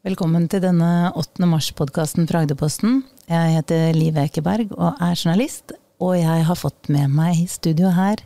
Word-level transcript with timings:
Velkommen 0.00 0.46
til 0.48 0.62
denne 0.64 1.10
8. 1.12 1.44
mars-podkasten 1.44 2.24
fra 2.24 2.40
Agderposten. 2.40 3.02
Jeg 3.28 3.50
heter 3.58 3.90
Liv 3.92 4.16
Ekeberg 4.16 4.70
og 4.72 4.96
er 4.96 5.12
journalist. 5.12 5.74
Og 6.00 6.14
jeg 6.16 6.46
har 6.48 6.56
fått 6.56 6.88
med 6.88 7.12
meg 7.12 7.42
i 7.42 7.44
studio 7.44 7.90
her 7.92 8.22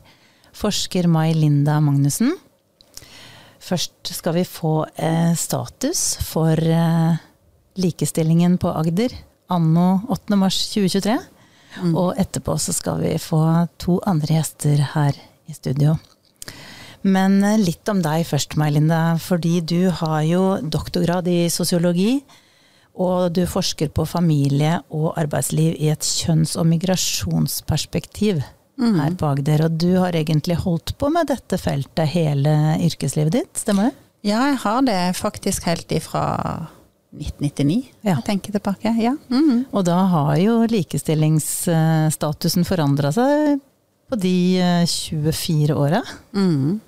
forsker 0.55 1.09
Mai 1.11 1.33
Linda 1.35 1.81
Magnussen. 1.83 2.31
Først 3.59 4.15
skal 4.15 4.39
vi 4.39 4.47
få 4.47 4.85
eh, 4.95 5.35
status 5.35 6.05
for 6.23 6.55
eh, 6.55 7.19
likestillingen 7.83 8.55
på 8.63 8.71
Agder 8.71 9.19
anno 9.51 10.05
8. 10.15 10.39
mars 10.39 10.61
2023. 10.77 11.19
Mm. 11.83 11.99
Og 11.99 12.15
etterpå 12.15 12.55
så 12.55 12.71
skal 12.71 13.03
vi 13.03 13.17
få 13.19 13.43
to 13.83 13.99
andre 14.07 14.39
gjester 14.39 14.93
her 14.95 15.19
i 15.51 15.59
studio. 15.59 15.99
Men 17.05 17.43
eh, 17.45 17.61
litt 17.61 17.89
om 17.93 18.01
deg 18.05 18.25
først, 18.29 18.57
May-Linda. 18.61 19.19
Fordi 19.21 19.61
du 19.61 19.91
har 20.01 20.23
jo 20.27 20.59
doktorgrad 20.63 21.29
i 21.29 21.51
sosiologi. 21.53 22.25
Og 22.95 23.33
du 23.35 23.43
forsker 23.51 23.89
på 23.91 24.05
familie 24.07 24.79
og 24.95 25.19
arbeidsliv 25.19 25.75
i 25.83 25.89
et 25.91 26.05
kjønns- 26.07 26.57
og 26.61 26.67
migrasjonsperspektiv 26.71 28.39
mm. 28.79 29.01
her 29.01 29.11
bak 29.19 29.39
Agder. 29.41 29.65
Og 29.67 29.73
du 29.83 29.97
har 29.99 30.15
egentlig 30.15 30.57
holdt 30.63 30.95
på 30.99 31.09
med 31.13 31.27
dette 31.31 31.59
feltet 31.59 32.09
hele 32.15 32.79
yrkeslivet 32.87 33.33
ditt, 33.35 33.55
stemmer 33.59 33.83
det? 33.91 33.95
Ja, 34.31 34.39
jeg 34.49 34.59
har 34.63 34.81
det 34.87 35.17
faktisk 35.19 35.67
helt 35.69 35.91
ifra 35.93 36.25
1999, 37.15 37.85
ja. 38.03 38.15
jeg 38.15 38.25
tenker 38.27 38.53
tilbake. 38.55 38.95
Ja. 38.99 39.15
Mm 39.29 39.51
-hmm. 39.51 39.65
Og 39.73 39.85
da 39.85 39.97
har 40.15 40.37
jo 40.37 40.67
likestillingsstatusen 40.67 42.65
forandra 42.65 43.13
seg 43.13 43.61
på 44.09 44.17
de 44.17 44.61
24 44.87 45.71
eh, 45.71 45.79
åra. 45.79 46.03
Mm. 46.33 46.81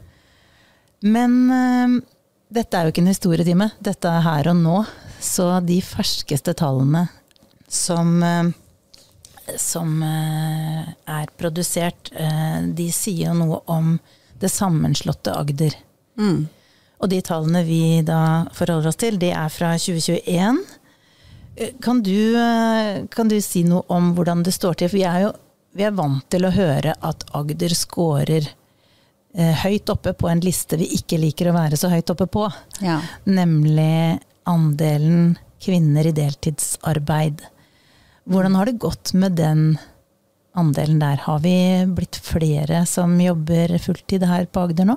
Men 1.05 1.35
uh, 1.51 1.97
dette 2.53 2.77
er 2.77 2.87
jo 2.87 2.95
ikke 2.95 3.05
en 3.05 3.13
historietime. 3.13 3.71
Dette 3.85 4.11
er 4.11 4.25
her 4.25 4.51
og 4.53 4.61
nå. 4.61 4.77
Så 5.23 5.49
de 5.65 5.81
ferskeste 5.85 6.55
tallene 6.57 7.07
som, 7.69 8.17
uh, 8.23 8.51
som 9.61 9.97
uh, 10.03 10.85
er 11.19 11.33
produsert, 11.39 12.13
de 12.77 12.91
sier 12.95 13.31
jo 13.31 13.39
noe 13.41 13.63
om 13.71 13.97
det 14.41 14.53
sammenslåtte 14.53 15.33
Agder. 15.37 15.77
Mm. 16.21 16.47
Og 17.01 17.11
de 17.13 17.21
tallene 17.25 17.63
vi 17.67 18.01
da 18.05 18.47
forholder 18.57 18.91
oss 18.91 19.01
til, 19.01 19.19
de 19.21 19.33
er 19.37 19.53
fra 19.53 19.75
2021. 19.77 20.61
Kan 21.85 22.03
du, 22.05 22.37
kan 23.13 23.31
du 23.33 23.37
si 23.41 23.63
noe 23.65 23.85
om 23.93 24.11
hvordan 24.17 24.43
det 24.45 24.53
står 24.53 24.77
til? 24.77 24.91
For 24.93 24.99
vi 24.99 25.05
er 25.09 25.23
jo 25.25 25.35
vi 25.77 25.85
er 25.85 25.93
vant 25.93 26.25
til 26.33 26.47
å 26.49 26.55
høre 26.55 26.95
at 27.05 27.25
Agder 27.37 27.75
scorer 27.77 28.47
høyt 29.37 29.91
oppe 29.93 30.15
på 30.17 30.31
en 30.31 30.41
liste 30.41 30.79
vi 30.81 30.87
ikke 30.97 31.19
liker 31.21 31.51
å 31.51 31.57
være 31.57 31.77
så 31.77 31.91
høyt 31.93 32.09
oppe 32.15 32.25
på. 32.33 32.47
Ja. 32.81 33.03
Nemlig 33.29 34.17
andelen 34.49 35.35
kvinner 35.61 36.07
i 36.07 36.15
deltidsarbeid. 36.17 37.43
Hvordan 38.27 38.55
har 38.55 38.67
det 38.67 38.81
gått 38.83 39.13
med 39.13 39.37
den 39.39 39.79
andelen 40.57 40.99
der? 40.99 41.17
Har 41.17 41.39
vi 41.45 41.87
blitt 41.87 42.17
flere 42.17 42.85
som 42.87 43.21
jobber 43.21 43.79
fulltid 43.79 44.27
her 44.27 44.47
på 44.51 44.67
Agder 44.67 44.89
nå? 44.89 44.97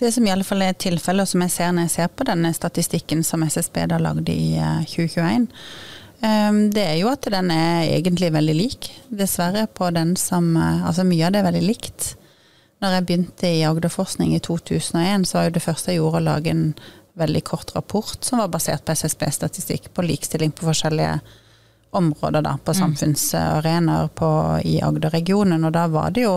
Det 0.00 0.10
som 0.12 0.26
i 0.26 0.32
alle 0.32 0.44
fall 0.44 0.64
er 0.64 0.74
tilfellet, 0.74 1.26
og 1.26 1.30
som 1.30 1.44
jeg 1.44 1.52
ser 1.54 1.74
når 1.74 1.86
jeg 1.86 1.94
ser 1.96 2.08
på 2.16 2.26
denne 2.26 2.50
statistikken 2.56 3.20
som 3.26 3.44
SSB 3.46 3.84
da 3.92 4.00
lagde 4.02 4.32
i 4.34 4.56
2021, 4.88 5.44
eh, 6.22 6.30
eh, 6.30 6.58
det 6.74 6.86
er 6.88 6.96
jo 6.98 7.12
at 7.12 7.28
den 7.36 7.52
er 7.54 7.84
egentlig 7.92 8.32
veldig 8.34 8.56
lik. 8.56 8.90
Dessverre 9.12 9.68
på 9.68 9.92
den 9.94 10.16
som 10.16 10.56
Altså 10.56 11.04
mye 11.06 11.28
av 11.28 11.34
det 11.34 11.42
er 11.42 11.48
veldig 11.50 11.64
likt. 11.68 12.14
Når 12.82 12.96
jeg 12.96 13.06
begynte 13.06 13.46
i 13.46 13.62
Agderforskning 13.62 14.32
i 14.34 14.40
2001, 14.42 15.28
så 15.28 15.38
var 15.38 15.44
jo 15.46 15.54
det 15.54 15.62
første 15.62 15.92
jeg 15.92 16.00
gjorde 16.00 16.18
å 16.18 16.26
lage 16.32 16.50
en 16.50 16.64
veldig 17.20 17.42
kort 17.46 17.70
rapport 17.76 18.24
som 18.24 18.40
var 18.40 18.50
basert 18.50 18.82
på 18.86 18.96
SSB-statistikk 18.96 19.92
på 19.94 20.02
likestilling 20.02 20.50
på 20.56 20.66
forskjellige 20.66 21.20
områder 21.92 22.42
da, 22.42 22.56
på 22.64 22.72
mm. 22.72 22.78
samfunnsarenaer 22.80 24.66
i 24.66 24.78
Agder-regionen. 24.82 25.62
Og 25.68 25.74
da 25.76 25.86
var 25.92 26.10
det 26.10 26.24
jo 26.24 26.34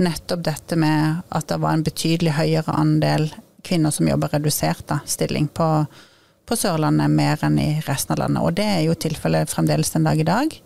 nettopp 0.00 0.44
dette 0.46 0.78
med 0.78 1.20
at 1.34 1.48
det 1.50 1.60
var 1.60 1.76
en 1.76 1.84
betydelig 1.84 2.36
høyere 2.38 2.78
andel 2.78 3.28
kvinner 3.64 3.92
som 3.92 4.08
jobber 4.08 4.32
redusert 4.36 4.86
da, 4.88 5.00
stilling 5.04 5.50
på, 5.52 5.68
på, 6.46 6.56
Sørlandet 6.56 7.10
mer 7.10 7.44
enn 7.44 7.58
i 7.58 7.70
resten 7.88 8.14
av 8.14 8.24
landet. 8.24 8.44
Og 8.44 8.56
det 8.56 8.70
er 8.70 8.82
jo 8.86 8.96
tilfellet 8.96 9.50
fremdeles 9.50 9.92
den 9.92 10.06
dag 10.06 10.20
i 10.20 10.28
dag. 10.30 10.60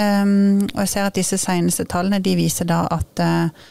Um, 0.00 0.66
og 0.72 0.82
jeg 0.84 0.92
ser 0.92 1.06
at 1.06 1.18
disse 1.18 1.38
seneste 1.40 1.86
tallene 1.88 2.20
de 2.24 2.36
viser 2.38 2.68
da 2.68 2.84
at 2.90 3.22
uh, 3.22 3.70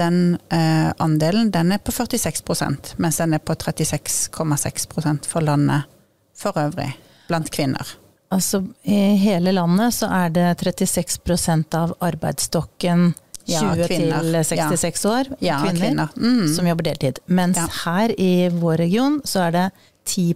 den 0.00 0.38
eh, 0.48 0.90
andelen 0.98 1.52
den 1.54 1.72
er 1.76 1.82
på 1.84 1.92
46% 1.94 2.94
mens 2.96 3.20
den 3.20 3.36
er 3.36 3.42
på 3.44 3.54
36,6% 3.54 5.28
for 5.28 5.44
landet 5.44 5.88
for 6.40 6.56
øvrig, 6.56 6.94
blant 7.28 7.50
kvinner. 7.52 7.96
Altså 8.30 8.62
i 8.86 9.00
hele 9.20 9.52
landet 9.52 9.94
så 9.94 10.08
er 10.14 10.30
det 10.32 10.46
36% 10.62 11.76
av 11.76 11.96
arbeidsstokken 12.00 13.12
20 13.50 13.80
ja, 13.80 13.86
til 13.88 14.12
66 14.44 15.04
ja. 15.04 15.10
år, 15.10 15.30
ja, 15.42 15.58
kvinner, 15.64 15.80
kvinner. 15.80 16.08
Mm. 16.16 16.48
som 16.54 16.68
jobber 16.68 16.86
deltid. 16.86 17.18
Mens 17.26 17.58
her 17.84 18.14
i 18.20 18.48
vår 18.54 18.76
region 18.84 19.20
så 19.24 19.48
er 19.48 19.56
det 19.56 19.66
10 20.10 20.34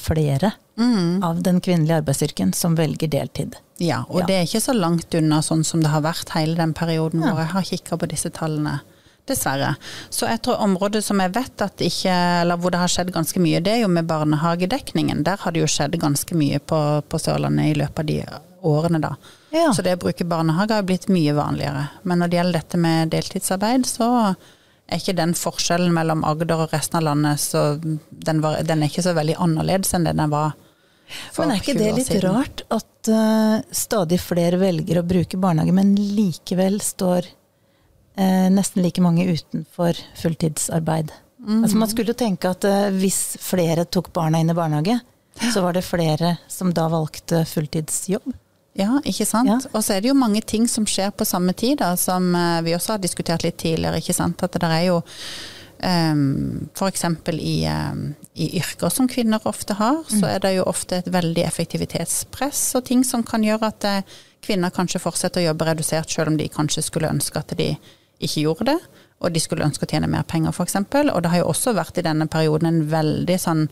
flere 0.00 0.50
mm. 0.76 1.22
av 1.24 1.42
den 1.42 1.60
kvinnelige 1.60 2.00
arbeidsstyrken 2.02 2.52
som 2.52 2.74
velger 2.76 3.08
deltid. 3.08 3.56
Ja, 3.78 4.04
og 4.08 4.26
det 4.26 4.36
er 4.36 4.46
ikke 4.48 4.64
så 4.64 4.74
langt 4.76 5.14
unna 5.14 5.42
sånn 5.44 5.64
som 5.64 5.82
det 5.84 5.92
har 5.92 6.04
vært 6.04 6.32
hele 6.34 6.56
den 6.58 6.74
perioden 6.74 7.22
hvor 7.24 7.40
jeg 7.42 7.52
har 7.52 7.70
kikka 7.70 7.98
på 8.00 8.10
disse 8.10 8.30
tallene. 8.34 8.80
Dessverre. 9.26 9.72
Så 10.10 10.28
jeg 10.30 10.38
tror 10.46 10.62
området 10.62 11.02
som 11.02 11.18
jeg 11.22 11.32
vet 11.34 11.62
at 11.64 11.82
ikke, 11.82 12.12
eller 12.42 12.60
hvor 12.62 12.70
det 12.70 12.78
har 12.78 12.92
skjedd 12.92 13.10
ganske 13.14 13.40
mye, 13.42 13.58
det 13.64 13.72
er 13.72 13.80
jo 13.82 13.88
med 13.90 14.06
barnehagedekningen. 14.06 15.24
Der 15.26 15.40
har 15.42 15.54
det 15.54 15.64
jo 15.64 15.70
skjedd 15.70 15.96
ganske 15.98 16.38
mye 16.38 16.60
på, 16.62 16.82
på 17.10 17.18
Sørlandet 17.18 17.72
i 17.72 17.78
løpet 17.80 18.04
av 18.04 18.10
de 18.12 18.20
årene, 18.66 19.00
da. 19.02 19.16
Ja. 19.50 19.70
Så 19.74 19.82
det 19.82 19.96
å 19.96 20.02
bruke 20.04 20.26
barnehage 20.28 20.78
har 20.78 20.86
blitt 20.86 21.08
mye 21.10 21.34
vanligere. 21.36 21.88
Men 22.02 22.22
når 22.22 22.30
det 22.30 22.38
gjelder 22.38 22.60
dette 22.60 22.80
med 22.82 23.10
deltidsarbeid, 23.14 23.88
så 23.88 24.10
er 24.86 25.00
ikke 25.00 25.16
den 25.18 25.34
forskjellen 25.38 25.94
mellom 25.94 26.22
Agder 26.26 26.62
og 26.66 26.74
resten 26.74 27.00
av 27.00 27.06
landet, 27.08 27.42
så 27.42 27.64
den, 27.82 28.42
var, 28.44 28.60
den 28.66 28.82
er 28.82 28.90
ikke 28.90 29.04
så 29.06 29.16
veldig 29.16 29.38
annerledes 29.42 29.94
enn 29.96 30.06
det 30.06 30.14
den 30.18 30.30
var. 30.32 30.54
Men 31.36 31.54
er 31.54 31.60
ikke 31.60 31.76
det 31.78 31.92
litt 32.00 32.14
rart 32.24 32.62
at 32.74 33.10
uh, 33.10 33.58
stadig 33.74 34.18
flere 34.22 34.58
velger 34.58 35.00
å 35.00 35.06
bruke 35.06 35.38
barnehage, 35.38 35.74
men 35.74 35.94
likevel 35.94 36.80
står 36.82 37.28
eh, 38.16 38.48
nesten 38.52 38.82
like 38.84 39.02
mange 39.04 39.26
utenfor 39.28 39.98
fulltidsarbeid. 40.20 41.12
Mm. 41.46 41.62
Altså 41.62 41.76
man 41.76 41.90
skulle 41.92 42.12
jo 42.12 42.18
tenke 42.18 42.50
at 42.50 42.64
eh, 42.66 42.88
hvis 42.96 43.36
flere 43.42 43.84
tok 43.84 44.12
barna 44.16 44.40
inn 44.40 44.50
i 44.50 44.56
barnehage, 44.56 44.98
så 45.52 45.62
var 45.62 45.76
det 45.76 45.84
flere 45.84 46.36
som 46.48 46.72
da 46.74 46.88
valgte 46.92 47.44
fulltidsjobb. 47.48 48.32
Ja, 48.76 48.98
ikke 49.08 49.24
sant. 49.24 49.48
Ja. 49.48 49.58
Og 49.72 49.84
så 49.84 49.96
er 49.96 50.02
det 50.04 50.10
jo 50.10 50.18
mange 50.18 50.42
ting 50.44 50.66
som 50.68 50.84
skjer 50.88 51.12
på 51.16 51.24
samme 51.28 51.54
tid, 51.56 51.78
da, 51.80 51.94
som 52.00 52.28
eh, 52.36 52.62
vi 52.66 52.76
også 52.76 52.96
har 52.96 53.04
diskutert 53.04 53.44
litt 53.46 53.58
tidligere. 53.60 54.02
ikke 54.02 54.16
sant? 54.16 54.42
At 54.44 54.58
det 54.60 54.68
er 54.68 54.88
jo 54.90 54.98
um, 55.80 56.68
F.eks. 56.74 57.04
I, 57.32 57.56
um, 57.72 58.02
i 58.34 58.50
yrker 58.60 58.92
som 58.92 59.08
kvinner 59.08 59.40
ofte 59.48 59.78
har, 59.78 60.02
mm. 60.04 60.18
så 60.20 60.28
er 60.28 60.42
det 60.44 60.56
jo 60.58 60.66
ofte 60.68 61.00
et 61.00 61.12
veldig 61.12 61.44
effektivitetspress 61.46 62.68
og 62.76 62.88
ting 62.88 63.04
som 63.04 63.24
kan 63.26 63.44
gjøre 63.44 63.72
at 63.72 63.88
uh, 63.88 64.18
kvinner 64.44 64.74
kanskje 64.74 65.02
fortsetter 65.02 65.42
å 65.42 65.50
jobbe 65.50 65.70
redusert, 65.70 66.12
selv 66.12 66.34
om 66.34 66.40
de 66.40 66.50
kanskje 66.52 66.84
skulle 66.84 67.10
ønske 67.10 67.40
at 67.40 67.56
de 67.58 67.72
ikke 68.18 68.44
gjorde 68.46 68.68
det, 68.72 68.78
og 69.24 69.32
de 69.32 69.40
skulle 69.40 69.64
ønske 69.64 69.86
å 69.86 69.90
tjene 69.90 70.10
mer 70.10 70.26
penger, 70.28 70.52
f.eks. 70.52 70.76
Og 70.76 71.22
det 71.24 71.32
har 71.32 71.40
jo 71.40 71.48
også 71.52 71.72
vært 71.76 71.98
i 71.98 72.04
denne 72.04 72.28
perioden 72.30 72.68
en 72.68 72.84
veldig 72.90 73.38
sånn 73.40 73.66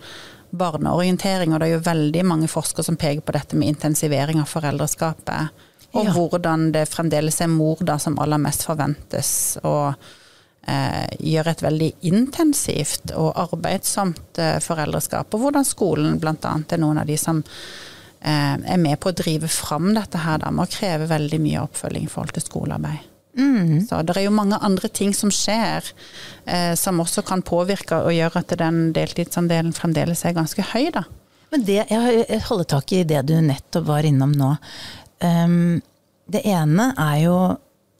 barneorientering, 0.54 1.52
og 1.52 1.60
det 1.60 1.68
er 1.68 1.76
jo 1.76 1.86
veldig 1.86 2.24
mange 2.26 2.48
forskere 2.50 2.86
som 2.86 2.98
peker 3.00 3.24
på 3.26 3.34
dette 3.34 3.58
med 3.58 3.74
intensivering 3.74 4.40
av 4.40 4.50
foreldreskapet. 4.50 5.64
Og 5.94 6.08
ja. 6.08 6.12
hvordan 6.14 6.70
det 6.74 6.88
fremdeles 6.90 7.40
er 7.42 7.50
mor 7.52 7.82
da 7.86 7.98
som 8.02 8.18
aller 8.22 8.40
mest 8.42 8.64
forventes 8.66 9.30
å 9.62 9.76
eh, 9.92 11.06
gjøre 11.20 11.54
et 11.54 11.64
veldig 11.64 11.90
intensivt 12.10 13.14
og 13.14 13.34
arbeidsomt 13.44 14.40
eh, 14.42 14.58
foreldreskap. 14.64 15.34
Og 15.34 15.46
hvordan 15.46 15.66
skolen 15.68 16.18
bl.a. 16.22 16.34
er 16.66 16.82
noen 16.82 17.02
av 17.02 17.10
de 17.10 17.18
som 17.20 17.42
eh, 17.44 18.56
er 18.58 18.80
med 18.82 18.98
på 19.02 19.12
å 19.12 19.18
drive 19.22 19.50
fram 19.50 19.92
dette 19.94 20.22
her, 20.24 20.42
da, 20.42 20.50
med 20.54 20.66
å 20.66 20.72
kreve 20.72 21.10
veldig 21.10 21.42
mye 21.46 21.66
oppfølging 21.68 22.08
i 22.08 22.14
forhold 22.14 22.34
til 22.38 22.46
skolearbeid. 22.48 23.13
Mm. 23.38 23.86
Så 23.88 23.98
det 24.06 24.16
er 24.16 24.26
jo 24.28 24.34
mange 24.34 24.58
andre 24.62 24.88
ting 24.88 25.14
som 25.16 25.32
skjer, 25.34 25.86
eh, 26.46 26.74
som 26.78 27.02
også 27.02 27.24
kan 27.26 27.42
påvirke 27.42 27.98
og 28.06 28.14
gjøre 28.14 28.44
at 28.44 28.54
den 28.60 28.92
deltidsandelen 28.94 29.74
fremdeles 29.74 30.24
er 30.24 30.36
ganske 30.36 30.64
høy, 30.74 30.90
da. 30.94 31.04
Men 31.54 31.66
det, 31.66 31.84
jeg 31.90 32.40
holder 32.48 32.66
tak 32.66 32.92
i 32.92 33.04
det 33.06 33.20
du 33.28 33.36
nettopp 33.38 33.86
var 33.86 34.06
innom 34.06 34.32
nå. 34.34 34.54
Um, 35.22 35.78
det 36.26 36.42
ene 36.50 36.88
er 36.98 37.18
jo 37.22 37.36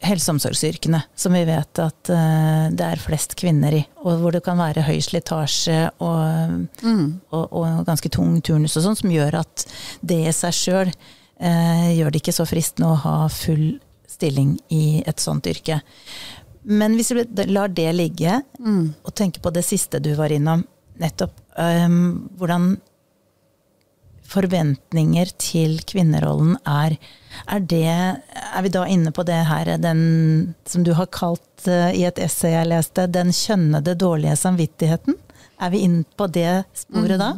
helse- 0.05 0.31
og 0.31 0.35
omsorgsyrkene, 0.37 1.01
som 1.17 1.37
vi 1.37 1.45
vet 1.49 1.81
at 1.81 2.11
uh, 2.11 2.67
det 2.75 2.89
er 2.89 3.03
flest 3.03 3.37
kvinner 3.39 3.77
i. 3.79 3.85
Og 4.03 4.21
hvor 4.21 4.35
det 4.35 4.43
kan 4.47 4.59
være 4.59 4.85
høy 4.89 4.99
slitasje 5.05 5.79
og, 6.03 6.67
mm. 6.83 7.07
og, 7.31 7.45
og, 7.47 7.69
ganske 7.87 8.11
tung 8.13 8.41
turnus 8.45 8.75
og 8.81 8.89
sånn, 8.89 8.99
som 9.05 9.15
gjør 9.15 9.39
at 9.45 9.67
det 10.03 10.21
i 10.27 10.35
seg 10.35 10.59
sjøl 10.59 10.91
uh, 10.91 11.89
gjør 11.95 12.11
det 12.11 12.25
ikke 12.25 12.37
så 12.37 12.49
fristende 12.49 12.91
å 12.91 13.01
ha 13.07 13.17
full 13.33 13.77
stilling 14.15 14.57
i 14.73 15.03
et 15.07 15.21
sånt 15.23 15.47
yrke. 15.51 15.81
Men 16.65 16.97
hvis 16.97 17.13
vi 17.13 17.27
lar 17.51 17.69
det 17.69 17.91
ligge, 17.93 18.41
mm. 18.59 19.05
og 19.05 19.15
tenker 19.15 19.45
på 19.45 19.53
det 19.53 19.67
siste 19.67 20.01
du 20.01 20.15
var 20.17 20.33
innom, 20.33 20.65
nettopp 21.01 21.35
um, 21.59 22.29
hvordan 22.39 22.77
forventninger 24.35 25.31
til 25.39 25.77
kvinnerollen 25.87 26.57
er 26.65 26.97
er 27.51 27.61
det 27.61 27.85
Er 27.85 28.63
vi 28.63 28.71
da 28.73 28.85
inne 28.87 29.11
på 29.13 29.25
det 29.27 29.41
her, 29.49 29.77
den 29.79 30.55
som 30.65 30.85
du 30.87 30.93
har 30.95 31.11
kalt 31.13 31.67
uh, 31.67 31.91
i 31.93 32.05
et 32.07 32.19
essay 32.23 32.55
jeg 32.55 32.71
leste, 32.71 33.09
den 33.11 33.35
kjønnede 33.35 33.97
dårlige 33.99 34.37
samvittigheten? 34.39 35.19
Er 35.61 35.71
vi 35.71 35.83
inne 35.85 36.05
på 36.17 36.29
det 36.31 36.65
sporet 36.79 37.19
mm. 37.19 37.21
da? 37.21 37.35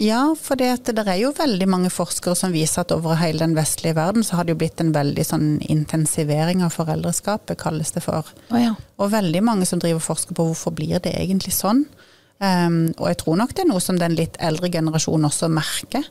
Ja, 0.00 0.34
for 0.34 0.58
det, 0.58 0.72
det, 0.90 1.04
er 1.06 1.20
jo 1.20 1.30
veldig 1.36 1.66
mange 1.70 1.90
forskere 1.92 2.34
som 2.38 2.54
viser 2.54 2.82
at 2.82 2.92
over 2.94 3.14
hele 3.20 3.44
den 3.44 3.54
vestlige 3.54 3.94
verden 3.94 4.24
så 4.26 4.38
har 4.38 4.46
det 4.46 4.54
jo 4.56 4.60
blitt 4.64 4.82
en 4.82 4.94
veldig 4.94 5.26
sånn 5.26 5.46
intensivering 5.70 6.64
av 6.66 6.74
foreldreskapet, 6.74 7.58
kalles 7.60 7.94
det 7.94 8.02
for. 8.02 8.26
Oh, 8.50 8.58
ja. 8.58 8.72
Og 8.98 9.12
veldig 9.14 9.44
mange 9.46 9.68
som 9.70 9.82
driver 9.82 10.02
og 10.02 10.08
forsker 10.08 10.34
på 10.34 10.48
hvorfor 10.50 10.74
blir 10.74 10.98
det 11.04 11.14
egentlig 11.14 11.54
sånn. 11.54 11.84
Um, 12.42 12.90
og 12.98 13.06
jeg 13.12 13.20
tror 13.22 13.38
nok 13.38 13.54
det 13.54 13.62
er 13.62 13.70
noe 13.70 13.82
som 13.82 14.00
den 14.00 14.16
litt 14.18 14.34
eldre 14.42 14.72
generasjonen 14.74 15.30
også 15.30 15.50
merker. 15.52 16.10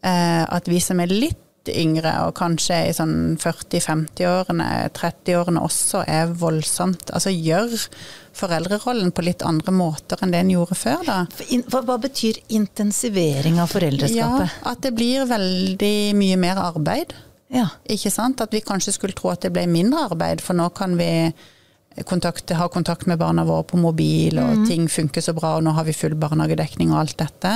Uh, 0.00 0.48
at 0.48 0.70
vi 0.70 0.80
som 0.80 1.00
er 1.02 1.12
litt 1.12 1.42
yngre, 1.74 2.12
og 2.26 2.34
kanskje 2.38 2.78
i 2.88 2.94
sånn 2.96 3.36
40-50-årene, 3.40 4.68
30-årene 4.96 5.62
også, 5.64 6.04
er 6.08 6.32
voldsomt 6.38 7.12
Altså 7.14 7.32
gjør 7.34 7.74
foreldrerollen 8.38 9.10
på 9.14 9.24
litt 9.26 9.42
andre 9.46 9.74
måter 9.74 10.20
enn 10.22 10.34
det 10.34 10.42
en 10.44 10.52
gjorde 10.52 10.78
før, 10.78 11.04
da. 11.06 11.18
Hva, 11.70 11.82
hva 11.86 11.98
betyr 12.02 12.40
intensivering 12.54 13.58
av 13.62 13.72
foreldreskapet? 13.72 14.58
Ja, 14.60 14.72
At 14.72 14.84
det 14.86 14.94
blir 14.96 15.26
veldig 15.28 15.96
mye 16.18 16.38
mer 16.40 16.60
arbeid. 16.62 17.16
Ja. 17.54 17.68
Ikke 17.88 18.12
sant? 18.12 18.42
At 18.44 18.54
vi 18.54 18.62
kanskje 18.64 18.94
skulle 18.94 19.16
tro 19.16 19.32
at 19.32 19.44
det 19.44 19.52
ble 19.54 19.66
mindre 19.70 20.06
arbeid, 20.10 20.44
for 20.44 20.58
nå 20.58 20.68
kan 20.76 20.96
vi 21.00 21.10
kontakt, 22.06 22.50
ha 22.50 22.68
kontakt 22.68 23.06
med 23.06 23.18
barna 23.18 23.44
våre 23.48 23.66
på 23.68 23.80
mobil, 23.80 24.38
og 24.38 24.62
mm. 24.62 24.66
ting 24.68 24.88
funker 24.92 25.24
så 25.24 25.34
bra, 25.36 25.56
og 25.56 25.64
nå 25.66 25.74
har 25.76 25.86
vi 25.88 25.96
full 25.96 26.16
barnehagedekning 26.18 26.92
og 26.92 27.02
alt 27.02 27.16
dette. 27.20 27.54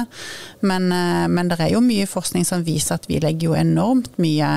Men, 0.60 0.90
eh, 0.92 1.26
men 1.28 1.52
det 1.52 1.60
er 1.60 1.74
jo 1.76 1.84
mye 1.84 2.08
forskning 2.10 2.46
som 2.48 2.64
viser 2.66 2.98
at 2.98 3.08
vi 3.10 3.20
legger 3.22 3.50
jo 3.50 3.58
enormt 3.58 4.18
mye 4.22 4.54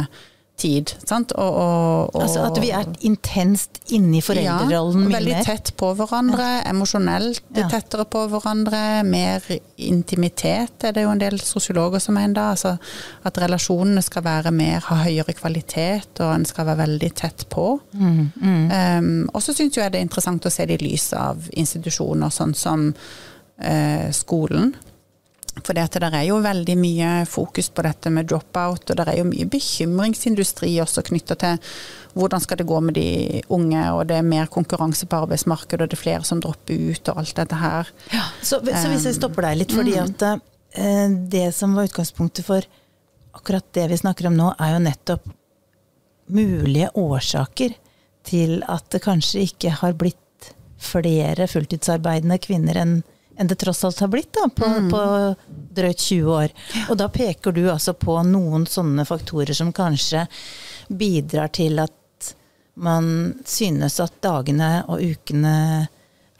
tid. 0.57 0.92
Sant? 1.04 1.34
Og, 1.36 1.57
og, 1.60 2.16
og, 2.16 2.22
altså 2.24 2.46
at 2.48 2.60
vi 2.63 2.69
er 2.75 2.88
intenst 3.07 3.81
inni 3.94 4.22
i 4.22 4.24
foreldrerollen 4.24 5.10
ja, 5.10 5.18
veldig 5.18 5.42
tett 5.46 5.72
på 5.78 5.92
hverandre. 6.00 6.46
Ja. 6.60 6.62
Emosjonelt 6.72 7.42
ja. 7.56 7.68
tettere 7.72 8.06
på 8.10 8.24
hverandre. 8.31 8.81
Mer 9.07 9.44
intimitet 9.84 10.88
er 10.88 10.96
det 10.96 11.06
jo 11.06 11.12
en 11.12 11.22
del 11.22 11.38
sosiologer 11.44 12.04
som 12.04 12.18
mener. 12.18 12.56
Altså 12.56 12.75
at 13.28 13.42
relasjonene 13.44 14.04
skal 14.06 14.25
være 14.25 14.54
mer, 14.56 14.81
ha 14.88 15.02
høyere 15.04 15.36
kvalitet, 15.36 16.24
og 16.24 16.31
en 16.31 16.48
skal 16.48 16.69
være 16.72 16.84
veldig 16.86 17.12
tett 17.19 17.48
på. 17.52 17.68
Mm, 17.94 18.18
mm. 18.40 18.66
Um, 18.72 19.13
og 19.34 19.44
så 19.44 19.56
syns 19.56 19.78
jeg 19.78 19.92
det 19.92 20.00
er 20.00 20.07
interessant 20.07 20.48
å 20.48 20.54
se 20.54 20.68
det 20.69 20.80
i 20.80 20.88
lys 20.88 21.12
av 21.18 21.50
institusjoner 21.52 22.31
sånn 22.34 22.56
som 22.57 22.90
uh, 22.92 24.07
skolen. 24.16 24.75
For 25.63 25.72
det 25.74 26.02
er 26.04 26.25
jo 26.28 26.42
veldig 26.44 26.75
mye 26.78 27.12
fokus 27.30 27.69
på 27.72 27.86
dette 27.86 28.12
med 28.12 28.28
drop-out, 28.28 28.90
og 28.90 28.98
det 29.00 29.06
er 29.07 29.22
jo 29.22 29.28
mye 29.30 29.48
bekymringsindustri 29.48 30.74
også 30.84 31.06
knytta 31.07 31.38
til 31.40 31.62
hvordan 32.16 32.44
skal 32.44 32.60
det 32.60 32.68
gå 32.68 32.80
med 32.84 32.98
de 32.98 33.42
unge, 33.56 33.84
og 33.92 34.06
det 34.10 34.18
er 34.19 34.28
mer 34.28 34.52
konkurranse 34.52 35.07
på 35.07 35.22
arbeidsmarkedet, 35.24 35.86
og 35.86 35.92
det 35.92 35.98
er 35.98 36.02
flere 36.02 36.28
som 36.28 36.42
dropper 36.44 36.92
ut, 36.92 37.12
og 37.12 37.22
alt 37.24 37.36
dette 37.40 37.60
her. 37.60 37.94
Ja, 38.12 38.25
så, 38.42 38.60
så, 38.60 38.90
hvis 38.92 39.07
jeg 39.07 39.18
stopper 39.18 39.48
deg 39.48 39.62
litt, 39.62 39.75
fordi 39.75 39.96
mm. 39.96 40.04
at 40.04 40.28
uh, 40.28 41.16
det 41.36 41.48
som 41.56 41.75
var 41.75 41.90
utgangspunktet 41.90 42.48
for 42.48 42.68
akkurat 43.36 43.68
det 43.75 43.90
vi 43.92 44.00
snakker 44.00 44.30
om 44.30 44.38
nå, 44.38 44.52
er 44.60 44.75
jo 44.75 44.84
nettopp 44.84 45.28
mulige 46.36 46.92
årsaker 47.00 47.75
til 48.25 48.62
at 48.72 48.88
det 48.92 49.04
kanskje 49.04 49.44
ikke 49.46 49.75
har 49.81 49.96
blitt 50.00 50.52
flere 50.81 51.48
fulltidsarbeidende 51.48 52.40
kvinner 52.44 52.80
enn 52.81 52.96
enn 53.37 53.47
det 53.47 53.57
tross 53.61 53.83
alt 53.83 53.99
har 53.99 54.11
blitt 54.11 54.33
da, 54.33 54.47
på, 54.55 54.65
mm. 54.65 54.89
på, 54.91 55.01
drøyt 55.75 55.99
20 55.99 56.31
år. 56.31 56.53
Og 56.89 56.97
da 56.99 57.09
peker 57.11 57.55
du 57.55 57.65
altså 57.71 57.93
på 57.99 58.17
noen 58.27 58.65
sånne 58.69 59.05
faktorer 59.07 59.53
som 59.57 59.73
kanskje 59.75 60.25
bidrar 60.87 61.51
til 61.55 61.81
at 61.83 62.31
man 62.75 63.33
synes 63.47 63.99
at 64.03 64.17
dagene 64.23 64.83
og 64.91 65.03
ukene 65.03 65.55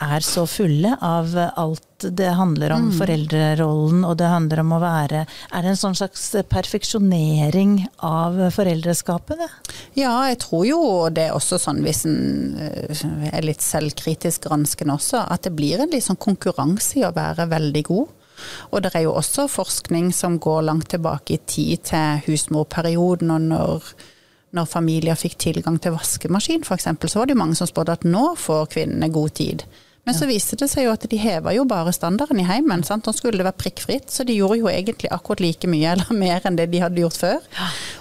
er 0.01 0.24
så 0.25 0.44
fulle 0.50 0.92
av 1.01 1.31
alt 1.56 2.03
det 2.03 2.27
handler 2.36 2.74
om 2.75 2.89
mm. 2.89 2.95
foreldrerollen, 3.00 4.01
og 4.03 4.18
det 4.19 4.27
handler 4.27 4.59
om 4.62 4.74
å 4.75 4.80
være 4.83 5.21
Er 5.25 5.63
det 5.63 5.69
en 5.71 5.80
sånn 5.80 5.95
slags 5.95 6.25
perfeksjonering 6.51 7.77
av 8.03 8.36
foreldreskapet, 8.51 9.39
det? 9.39 9.77
Ja, 10.01 10.18
jeg 10.27 10.42
tror 10.44 10.65
jo 10.68 10.81
det 11.15 11.30
er 11.30 11.38
også 11.38 11.59
sånn, 11.62 11.80
hvis 11.86 12.03
en 12.09 12.57
eh, 12.59 13.06
er 13.31 13.47
litt 13.47 13.63
selvkritisk 13.63 14.50
granskende 14.50 14.97
også, 15.00 15.24
at 15.31 15.47
det 15.47 15.56
blir 15.56 15.80
en 15.80 15.94
litt 15.94 16.06
sånn 16.07 16.19
konkurranse 16.19 17.00
i 17.00 17.06
å 17.07 17.13
være 17.15 17.47
veldig 17.53 17.86
god. 17.88 18.12
Og 18.75 18.83
det 18.83 18.92
er 18.92 19.06
jo 19.06 19.15
også 19.15 19.47
forskning 19.47 20.12
som 20.13 20.36
går 20.44 20.68
langt 20.68 20.89
tilbake 20.92 21.38
i 21.38 21.44
tid 21.47 21.88
til 21.88 22.19
husmorperioden, 22.27 23.31
og 23.31 23.47
når 23.47 23.95
når 24.56 24.69
familier 24.71 25.18
fikk 25.19 25.38
tilgang 25.42 25.80
til 25.83 25.95
vaskemaskin 25.95 26.63
f.eks., 26.63 26.88
så 26.88 27.19
var 27.19 27.27
det 27.27 27.36
jo 27.36 27.42
mange 27.42 27.57
som 27.59 27.68
spådde 27.69 27.97
at 28.00 28.07
nå 28.07 28.27
får 28.39 28.69
kvinnene 28.75 29.12
god 29.13 29.36
tid. 29.36 29.65
Men 30.06 30.13
så 30.13 30.28
viste 30.30 30.57
det 30.62 30.68
seg 30.69 30.86
jo 30.86 30.92
at 30.94 31.06
de 31.10 31.18
heva 31.18 31.50
jo 31.56 31.63
bare 31.66 31.94
standarden 31.96 32.38
i 32.38 32.46
heimen. 32.46 32.84
Sant? 32.86 33.07
Nå 33.07 33.13
skulle 33.18 33.40
det 33.42 33.48
være 33.48 33.57
prikkfritt, 33.63 34.12
så 34.13 34.25
de 34.28 34.36
gjorde 34.38 34.60
jo 34.60 34.69
egentlig 34.69 35.10
akkurat 35.13 35.42
like 35.42 35.69
mye 35.69 35.96
eller 35.96 36.12
mer 36.24 36.46
enn 36.46 36.60
det 36.60 36.68
de 36.74 36.84
hadde 36.84 37.02
gjort 37.02 37.18
før. 37.18 37.48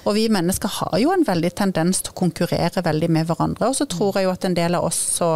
Og 0.05 0.19
vi 0.19 0.27
mennesker 0.33 0.73
har 0.81 0.99
jo 1.01 1.15
en 1.15 1.25
veldig 1.25 1.55
tendens 1.56 2.05
til 2.05 2.12
å 2.12 2.19
konkurrere 2.21 2.85
veldig 2.85 3.09
med 3.17 3.31
hverandre. 3.31 3.71
Og 3.73 3.79
så 3.81 3.89
tror 3.89 4.21
jeg 4.21 4.29
jo 4.29 4.35
at 4.35 4.45
en 4.45 4.56
del 4.59 4.77
av 4.77 4.91
oss 4.91 5.01
så, 5.17 5.31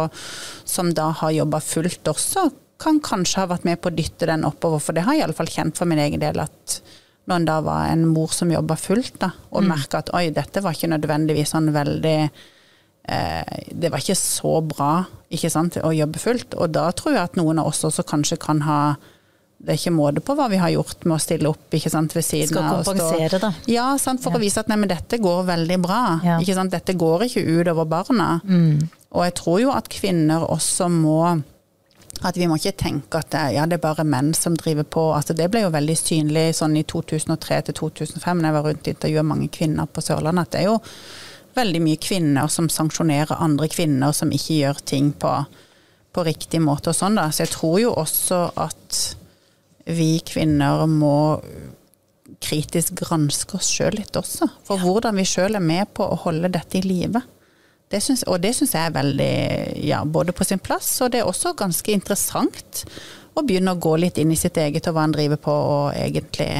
som 0.61 0.93
da 0.93 1.09
har 1.23 1.33
jobba 1.39 1.61
fullt 1.65 2.13
også, 2.13 2.49
kan 2.79 3.01
kanskje 3.03 3.41
ha 3.41 3.49
vært 3.49 3.65
med 3.67 3.81
på 3.81 3.89
å 3.89 3.95
dytte 3.97 4.29
den 4.29 4.45
oppover. 4.47 4.83
For 4.83 4.95
det 4.95 5.07
har 5.07 5.17
jeg 5.17 5.25
iallfall 5.25 5.49
kjent 5.51 5.79
for 5.79 5.89
min 5.89 5.99
egen 6.05 6.21
del 6.21 6.37
at 6.45 6.79
når 7.29 7.41
en 7.41 7.49
da 7.49 7.57
var 7.65 7.89
en 7.89 8.07
mor 8.09 8.31
som 8.33 8.49
jobba 8.49 8.77
fullt, 8.79 9.19
da, 9.21 9.33
og 9.51 9.65
mm. 9.65 9.67
merka 9.69 9.99
at 10.01 10.13
oi, 10.17 10.29
dette 10.33 10.63
var 10.65 10.73
ikke 10.73 10.89
nødvendigvis 10.93 11.51
sånn 11.53 11.69
veldig 11.75 12.17
Det 13.09 13.89
var 13.91 14.01
ikke 14.03 14.17
så 14.17 14.59
bra 14.65 14.91
ikke 15.29 15.51
sant, 15.53 15.77
å 15.85 15.93
jobbe 15.93 16.21
fullt. 16.21 16.57
Og 16.57 16.73
da 16.73 16.89
tror 16.97 17.15
jeg 17.15 17.23
at 17.23 17.39
noen 17.39 17.61
av 17.61 17.69
oss 17.69 17.83
også 17.87 18.05
kanskje 18.07 18.39
kan 18.41 18.63
ha 18.65 18.81
det 19.59 19.73
er 19.73 19.79
ikke 19.81 19.91
måte 19.91 20.21
på 20.23 20.33
hva 20.39 20.45
vi 20.47 20.59
har 20.61 20.71
gjort 20.71 21.03
med 21.03 21.17
å 21.17 21.19
stille 21.19 21.49
opp 21.49 21.75
ikke 21.75 21.91
sant, 21.91 22.13
ved 22.15 22.23
siden 22.23 22.53
Skal 22.53 22.63
av. 22.63 22.83
Skal 22.87 22.95
kompensere, 22.95 23.39
da. 23.43 23.49
Ja, 23.67 23.89
sant, 23.99 24.21
for 24.23 24.31
ja. 24.31 24.39
å 24.39 24.43
vise 24.45 24.61
at 24.63 24.69
nei, 24.71 24.77
men 24.79 24.91
dette 24.91 25.19
går 25.19 25.41
veldig 25.49 25.77
bra. 25.83 25.99
Ja. 26.23 26.37
Ikke 26.39 26.55
sant? 26.55 26.71
Dette 26.71 26.95
går 26.95 27.25
ikke 27.27 27.43
utover 27.43 27.89
barna. 27.91 28.29
Mm. 28.47 28.87
Og 29.11 29.25
jeg 29.27 29.35
tror 29.41 29.59
jo 29.65 29.73
at 29.75 29.91
kvinner 29.91 30.45
også 30.47 30.87
må 30.93 31.19
at 32.25 32.35
vi 32.35 32.47
må 32.51 32.57
ikke 32.59 32.75
tenke 32.79 33.19
at 33.21 33.29
det, 33.31 33.41
ja, 33.55 33.65
det 33.69 33.77
er 33.77 33.83
bare 33.83 34.03
menn 34.07 34.33
som 34.35 34.55
driver 34.59 34.87
på. 34.87 35.03
Altså, 35.15 35.35
det 35.37 35.47
ble 35.51 35.63
jo 35.63 35.73
veldig 35.75 35.95
synlig 35.95 36.45
sånn 36.57 36.75
i 36.79 36.83
2003 36.87 37.59
til 37.69 37.77
2005, 37.79 38.39
når 38.39 38.47
jeg 38.47 38.55
var 38.57 38.65
rundt 38.67 38.87
og 38.87 38.93
intervjua 38.93 39.25
mange 39.27 39.47
kvinner 39.55 39.91
på 39.91 40.03
Sørlandet, 40.03 40.47
at 40.47 40.55
det 40.55 40.63
er 40.63 40.67
jo 40.71 40.79
veldig 41.59 41.81
mye 41.83 42.01
kvinner 42.01 42.51
som 42.51 42.69
sanksjonerer 42.71 43.39
andre 43.39 43.69
kvinner 43.71 44.15
som 44.15 44.31
ikke 44.33 44.61
gjør 44.61 44.83
ting 44.89 45.11
på, 45.19 45.33
på 46.15 46.25
riktig 46.27 46.61
måte 46.63 46.93
og 46.93 46.97
sånn, 46.97 47.19
da. 47.19 47.29
Så 47.31 47.45
jeg 47.45 47.53
tror 47.55 47.79
jo 47.83 47.95
også 47.99 48.43
at 48.59 49.01
vi 49.89 50.19
kvinner 50.25 50.85
må 50.89 51.39
kritisk 52.39 53.01
granske 53.01 53.57
oss 53.57 53.69
sjøl 53.73 53.97
litt 53.99 54.15
også. 54.15 54.47
For 54.67 54.79
ja. 54.79 54.85
hvordan 54.85 55.17
vi 55.19 55.27
sjøl 55.27 55.57
er 55.59 55.65
med 55.65 55.91
på 55.97 56.05
å 56.05 56.19
holde 56.23 56.51
dette 56.53 56.79
i 56.79 56.85
live. 56.85 57.21
Det 57.89 58.01
synes, 58.05 58.21
og 58.29 58.37
det 58.43 58.53
syns 58.55 58.75
jeg 58.77 58.85
er 58.85 58.93
veldig, 58.95 59.33
ja, 59.87 60.03
både 60.05 60.33
på 60.35 60.45
sin 60.45 60.61
plass, 60.61 60.91
og 61.01 61.11
det 61.11 61.23
er 61.23 61.29
også 61.29 61.55
ganske 61.57 61.91
interessant 61.91 62.83
å 63.33 63.43
begynne 63.45 63.73
å 63.73 63.81
gå 63.81 63.95
litt 63.97 64.19
inn 64.21 64.33
i 64.33 64.37
sitt 64.37 64.57
eget 64.61 64.87
og 64.89 64.97
hva 64.97 65.07
en 65.07 65.15
driver 65.15 65.41
på 65.41 65.53
og 65.53 65.97
egentlig 65.97 66.51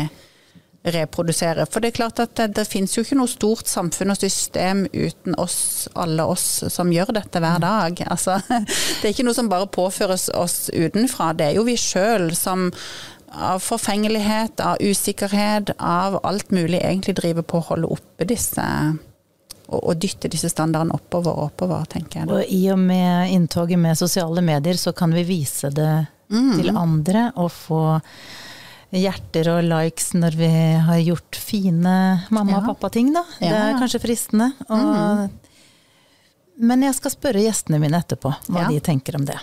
reprodusere. 0.83 1.65
For 1.67 1.83
det 1.83 1.91
er 1.91 1.97
klart 1.97 2.21
at 2.23 2.35
det, 2.39 2.53
det 2.55 2.67
finnes 2.69 2.95
jo 2.95 3.03
ikke 3.03 3.17
noe 3.19 3.29
stort 3.29 3.67
samfunn 3.67 4.13
og 4.13 4.19
system 4.21 4.85
uten 4.93 5.35
oss, 5.41 5.89
alle 5.99 6.23
oss 6.23 6.63
som 6.71 6.93
gjør 6.93 7.13
dette 7.19 7.41
hver 7.43 7.59
dag. 7.63 8.03
Altså, 8.07 8.39
det 8.99 9.03
er 9.03 9.13
ikke 9.13 9.27
noe 9.27 9.37
som 9.37 9.51
bare 9.51 9.69
påføres 9.71 10.29
oss 10.37 10.69
utenfra. 10.71 11.33
Det 11.35 11.49
er 11.49 11.59
jo 11.59 11.67
vi 11.67 11.75
sjøl 11.79 12.31
som 12.37 12.69
av 13.29 13.61
forfengelighet, 13.61 14.61
av 14.63 14.79
usikkerhet, 14.81 15.75
av 15.77 16.17
alt 16.25 16.49
mulig 16.55 16.79
egentlig 16.79 17.19
driver 17.19 17.45
på 17.45 17.59
å 17.59 17.67
holde 17.73 17.91
oppe 17.93 18.25
disse 18.29 18.65
og, 19.69 19.83
og 19.83 19.99
dytte 20.01 20.31
disse 20.33 20.49
standardene 20.49 20.95
oppover 20.97 21.35
og 21.35 21.51
oppover, 21.51 21.85
tenker 21.91 22.23
jeg. 22.23 22.29
Da. 22.29 22.39
Og 22.39 22.53
i 22.55 22.63
og 22.73 22.79
med 22.81 23.35
inntoget 23.35 23.77
med 23.77 23.99
sosiale 23.99 24.41
medier, 24.41 24.79
så 24.81 24.95
kan 24.97 25.13
vi 25.13 25.27
vise 25.27 25.69
det 25.69 25.91
mm. 26.33 26.55
til 26.57 26.71
andre 26.73 27.27
og 27.37 27.51
få 27.53 27.83
hjerter 28.95 29.49
og 29.53 29.63
likes 29.67 30.13
når 30.17 30.37
vi 30.39 30.49
har 30.87 30.99
gjort 31.05 31.37
fine 31.37 31.95
mamma- 32.33 32.57
og 32.59 32.71
pappa-ting, 32.71 33.11
da. 33.13 33.23
Ja. 33.39 33.49
Det 33.49 33.59
er 33.61 33.79
kanskje 33.83 34.01
fristende. 34.01 34.51
Og, 34.67 34.85
mm. 34.89 35.29
Men 36.69 36.83
jeg 36.87 36.97
skal 36.97 37.13
spørre 37.13 37.43
gjestene 37.43 37.79
mine 37.81 37.99
etterpå 38.01 38.33
hva 38.49 38.65
ja. 38.65 38.69
de 38.71 38.79
tenker 38.83 39.19
om 39.19 39.27
det. 39.29 39.37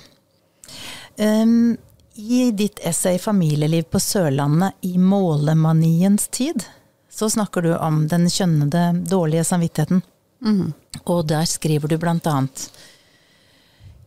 Um, 1.16 1.76
I 2.14 2.50
ditt 2.50 2.80
essay 2.82 3.18
'Familieliv 3.18 3.88
på 3.92 4.00
Sørlandet 4.00 4.72
i 4.82 4.98
målemaniens 4.98 6.28
tid', 6.28 6.66
så 7.10 7.30
snakker 7.30 7.62
du 7.62 7.76
om 7.76 8.08
den 8.08 8.28
kjønnede, 8.28 9.08
dårlige 9.08 9.44
samvittigheten. 9.44 10.02
Mm. 10.44 10.74
Og 11.06 11.26
der 11.28 11.44
skriver 11.48 11.88
du 11.88 11.96
blant 11.96 12.26
annet 12.26 12.68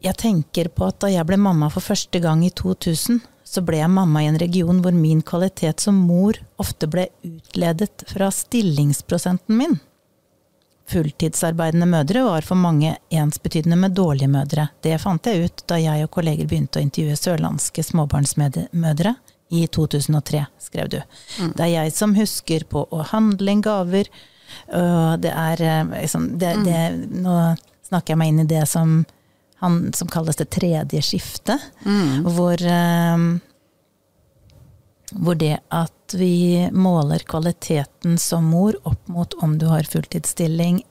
Jeg 0.04 0.16
tenker 0.16 0.70
på 0.70 0.86
at 0.86 1.00
da 1.02 1.10
jeg 1.10 1.26
ble 1.26 1.40
mamma 1.42 1.72
for 1.74 1.82
første 1.82 2.20
gang 2.22 2.46
i 2.46 2.52
2000, 2.54 3.20
så 3.50 3.64
ble 3.66 3.80
jeg 3.80 3.90
mamma 3.90 4.22
i 4.22 4.28
en 4.30 4.38
region 4.38 4.82
hvor 4.84 4.94
min 4.94 5.24
kvalitet 5.26 5.82
som 5.82 5.98
mor 6.06 6.38
ofte 6.62 6.86
ble 6.92 7.08
utledet 7.26 8.04
fra 8.12 8.28
stillingsprosenten 8.34 9.58
min. 9.58 9.80
Fulltidsarbeidende 10.90 11.88
mødre 11.90 12.24
var 12.28 12.46
for 12.46 12.58
mange 12.62 12.96
ensbetydende 13.10 13.78
med 13.78 13.98
dårlige 13.98 14.30
mødre. 14.30 14.68
Det 14.86 14.98
fant 15.02 15.26
jeg 15.26 15.50
ut 15.50 15.64
da 15.70 15.80
jeg 15.82 16.06
og 16.06 16.14
kolleger 16.14 16.50
begynte 16.50 16.78
å 16.78 16.86
intervjue 16.86 17.18
sørlandske 17.18 17.86
småbarnsmødre 17.90 19.16
i 19.50 19.66
2003, 19.68 20.46
skrev 20.62 20.90
du. 20.94 21.00
Mm. 21.42 21.54
Det 21.58 21.66
er 21.66 21.74
jeg 21.74 21.94
som 21.98 22.14
husker 22.18 22.66
på 22.70 22.86
å 22.86 23.06
handle 23.16 23.54
inn 23.54 23.66
gaver. 23.66 24.10
Det 24.70 25.34
er 25.34 25.64
liksom 25.90 26.36
det, 26.42 26.56
mm. 26.58 26.66
det, 26.70 27.22
Nå 27.26 27.38
snakker 27.90 28.14
jeg 28.14 28.22
meg 28.22 28.34
inn 28.34 28.44
i 28.46 28.52
det 28.54 28.66
som 28.70 29.00
han, 29.60 29.94
som 29.94 30.08
kalles 30.08 30.40
det 30.40 30.50
tredje 30.56 31.02
skiftet. 31.04 31.62
Mm. 31.86 32.26
Hvor, 32.26 32.64
um, 33.16 33.40
hvor 35.12 35.36
det 35.40 35.58
at 35.68 36.16
vi 36.18 36.70
måler 36.72 37.26
kvaliteten 37.28 38.18
som 38.18 38.48
mor 38.50 38.78
opp 38.84 39.08
mot 39.08 39.34
om 39.44 39.58
du 39.60 39.68
har 39.70 39.84
fulltidsstilling, 39.90 40.82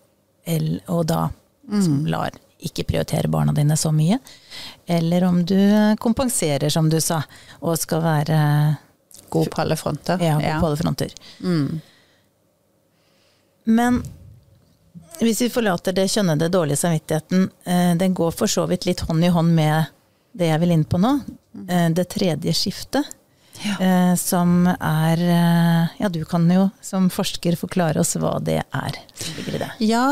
og 0.86 1.06
da 1.10 1.28
mm. 1.68 2.06
lar 2.08 2.36
ikke 2.58 2.86
prioritere 2.88 3.28
barna 3.30 3.52
dine 3.54 3.76
så 3.78 3.92
mye, 3.94 4.18
eller 4.86 5.24
om 5.24 5.42
du 5.46 5.58
kompenserer, 6.00 6.68
som 6.72 6.88
du 6.90 7.00
sa, 7.00 7.22
og 7.60 7.78
skal 7.78 8.02
være 8.02 8.38
God 9.28 9.50
på 9.52 9.60
alle 9.62 9.76
fronter. 9.76 10.22
Ja, 10.24 10.38
god 10.38 10.60
på 10.60 10.66
alle 10.70 10.80
fronter. 10.80 11.14
Mm. 11.44 11.80
Men 13.68 14.02
hvis 15.24 15.40
vi 15.42 15.50
forlater 15.50 15.94
det 15.96 16.08
kjønnede 16.12 16.50
dårlige 16.52 16.80
samvittigheten, 16.80 17.48
eh, 17.66 17.94
den 17.98 18.14
går 18.14 18.34
for 18.38 18.50
så 18.50 18.66
vidt 18.70 18.86
litt 18.86 19.00
hånd 19.08 19.24
i 19.24 19.32
hånd 19.34 19.54
med 19.54 19.90
det 20.38 20.50
jeg 20.52 20.62
vil 20.62 20.74
inn 20.76 20.84
på 20.86 21.00
nå. 21.02 21.14
Eh, 21.68 21.88
det 21.90 22.08
tredje 22.12 22.54
skiftet. 22.54 23.08
Ja. 23.62 23.74
Eh, 23.84 24.14
som 24.14 24.66
er 24.68 25.18
eh, 25.18 25.94
Ja, 25.98 26.08
du 26.08 26.24
kan 26.24 26.46
jo 26.50 26.68
som 26.84 27.08
forsker 27.10 27.56
forklare 27.58 28.00
oss 28.00 28.14
hva 28.20 28.36
det 28.44 28.60
er. 28.62 28.98
Det. 29.18 29.70
Ja, 29.82 30.04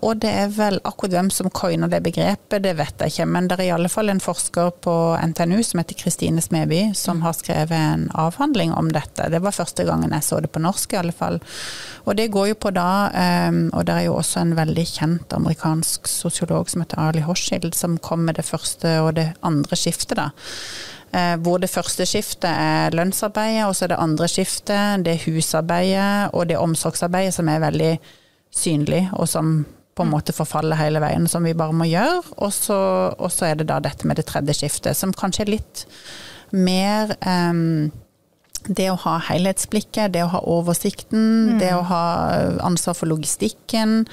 og 0.00 0.20
det 0.22 0.30
er 0.32 0.48
vel 0.54 0.78
akkurat 0.86 1.16
hvem 1.16 1.28
som 1.34 1.50
coiner 1.54 1.90
det 1.92 2.00
begrepet, 2.06 2.62
det 2.64 2.76
vet 2.78 3.02
jeg 3.02 3.12
ikke. 3.12 3.26
Men 3.34 3.50
det 3.50 3.58
er 3.58 3.66
i 3.66 3.74
alle 3.74 3.90
fall 3.92 4.10
en 4.12 4.22
forsker 4.22 4.72
på 4.84 4.94
NTNU 5.32 5.60
som 5.66 5.82
heter 5.82 5.98
Kristine 6.00 6.42
Smeby, 6.42 6.94
som 6.96 7.20
har 7.26 7.36
skrevet 7.36 7.76
en 7.76 8.08
avhandling 8.16 8.72
om 8.76 8.90
dette. 8.94 9.28
Det 9.32 9.42
var 9.44 9.56
første 9.56 9.84
gangen 9.88 10.14
jeg 10.16 10.26
så 10.26 10.40
det 10.40 10.52
på 10.54 10.62
norsk, 10.64 10.96
i 10.96 11.00
alle 11.02 11.14
fall. 11.16 11.40
Og 12.06 12.16
det 12.18 12.30
går 12.34 12.52
jo 12.52 12.58
på 12.66 12.72
da, 12.76 12.90
eh, 13.12 13.62
og 13.72 13.86
det 13.88 13.96
er 14.00 14.08
jo 14.08 14.18
også 14.18 14.42
en 14.42 14.56
veldig 14.58 14.86
kjent 14.88 15.36
amerikansk 15.36 16.08
sosiolog 16.10 16.70
som 16.72 16.84
heter 16.84 17.02
Ali 17.02 17.24
Horshild, 17.26 17.74
som 17.74 17.98
kom 17.98 18.24
med 18.26 18.40
det 18.40 18.46
første 18.48 18.98
og 19.04 19.16
det 19.20 19.32
andre 19.46 19.78
skiftet, 19.78 20.16
da. 20.20 20.30
Eh, 21.14 21.36
hvor 21.40 21.60
det 21.62 21.70
første 21.70 22.06
skiftet 22.08 22.50
er 22.50 22.94
lønnsarbeidet, 22.96 23.64
og 23.68 23.76
så 23.76 23.86
er 23.86 23.94
det 23.94 24.02
andre 24.02 24.28
skiftet 24.28 25.04
det 25.06 25.14
er 25.14 25.24
husarbeidet 25.24 26.34
og 26.34 26.48
det 26.48 26.56
er 26.56 26.64
omsorgsarbeidet 26.64 27.34
som 27.34 27.48
er 27.48 27.62
veldig 27.62 27.92
synlig, 28.50 29.04
og 29.12 29.28
som 29.30 29.60
på 29.96 30.04
en 30.04 30.12
måte 30.12 30.34
forfaller 30.36 30.76
hele 30.76 31.00
veien, 31.00 31.24
som 31.30 31.44
vi 31.46 31.54
bare 31.56 31.72
må 31.72 31.86
gjøre. 31.88 32.20
Og 32.44 32.52
så, 32.52 32.76
og 33.16 33.30
så 33.32 33.48
er 33.48 33.60
det 33.60 33.68
da 33.70 33.78
dette 33.80 34.08
med 34.08 34.18
det 34.20 34.26
tredje 34.28 34.58
skiftet, 34.58 34.96
som 34.98 35.14
kanskje 35.16 35.46
er 35.46 35.52
litt 35.54 35.86
mer 36.52 37.14
um, 37.24 37.88
det 38.68 38.88
å 38.90 38.96
ha 39.04 39.16
helhetsblikket, 39.28 40.12
det 40.14 40.24
å 40.24 40.30
ha 40.32 40.40
oversikten, 40.50 41.22
mm. 41.52 41.58
det 41.60 41.72
å 41.76 41.82
ha 41.86 42.02
ansvar 42.66 42.96
for 42.98 43.10
logistikken. 43.10 44.04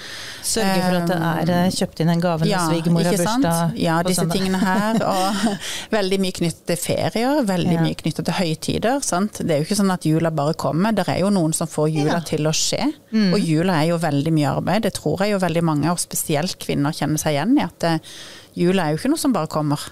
Sørge 0.45 0.81
for 0.83 0.97
at 0.99 1.09
det 1.11 1.17
er 1.29 1.53
eh, 1.55 1.71
kjøpt 1.73 2.03
inn 2.03 2.11
en 2.13 2.23
gave 2.23 2.45
når 2.45 2.51
ja, 2.51 2.63
svigermor 2.69 3.07
har 3.07 3.17
bursdag. 3.19 3.77
Ja, 3.81 3.97
disse 4.05 4.27
tingene 4.31 4.61
her. 4.61 4.99
Og 5.13 5.93
veldig 5.93 6.19
mye 6.23 6.37
knyttet 6.37 6.65
til 6.69 6.79
ferier, 6.79 7.41
veldig 7.47 7.77
ja. 7.77 7.85
mye 7.85 7.97
knyttet 7.99 8.29
til 8.29 8.37
høytider. 8.37 9.01
Sant? 9.05 9.41
Det 9.41 9.55
er 9.55 9.63
jo 9.63 9.67
ikke 9.67 9.79
sånn 9.81 9.95
at 9.95 10.07
jula 10.07 10.33
bare 10.33 10.57
kommer, 10.59 10.95
det 10.95 11.07
er 11.09 11.23
jo 11.23 11.33
noen 11.33 11.55
som 11.55 11.69
får 11.69 11.89
jula 11.93 12.19
ja. 12.19 12.21
til 12.33 12.49
å 12.49 12.53
skje. 12.55 12.91
Mm. 13.13 13.31
Og 13.33 13.41
jula 13.41 13.81
er 13.81 13.91
jo 13.93 13.99
veldig 14.03 14.35
mye 14.35 14.53
arbeid, 14.53 14.85
det 14.87 14.95
tror 14.99 15.25
jeg 15.25 15.35
jo 15.35 15.41
veldig 15.43 15.65
mange, 15.65 15.91
og 15.91 16.01
spesielt 16.01 16.57
kvinner, 16.61 16.95
kjenner 16.95 17.21
seg 17.21 17.37
igjen 17.37 17.57
i. 17.57 17.67
At 17.67 17.89
eh, 17.89 18.15
jula 18.59 18.87
er 18.87 18.93
jo 18.93 19.01
ikke 19.01 19.13
noe 19.13 19.21
som 19.21 19.35
bare 19.35 19.51
kommer. 19.51 19.91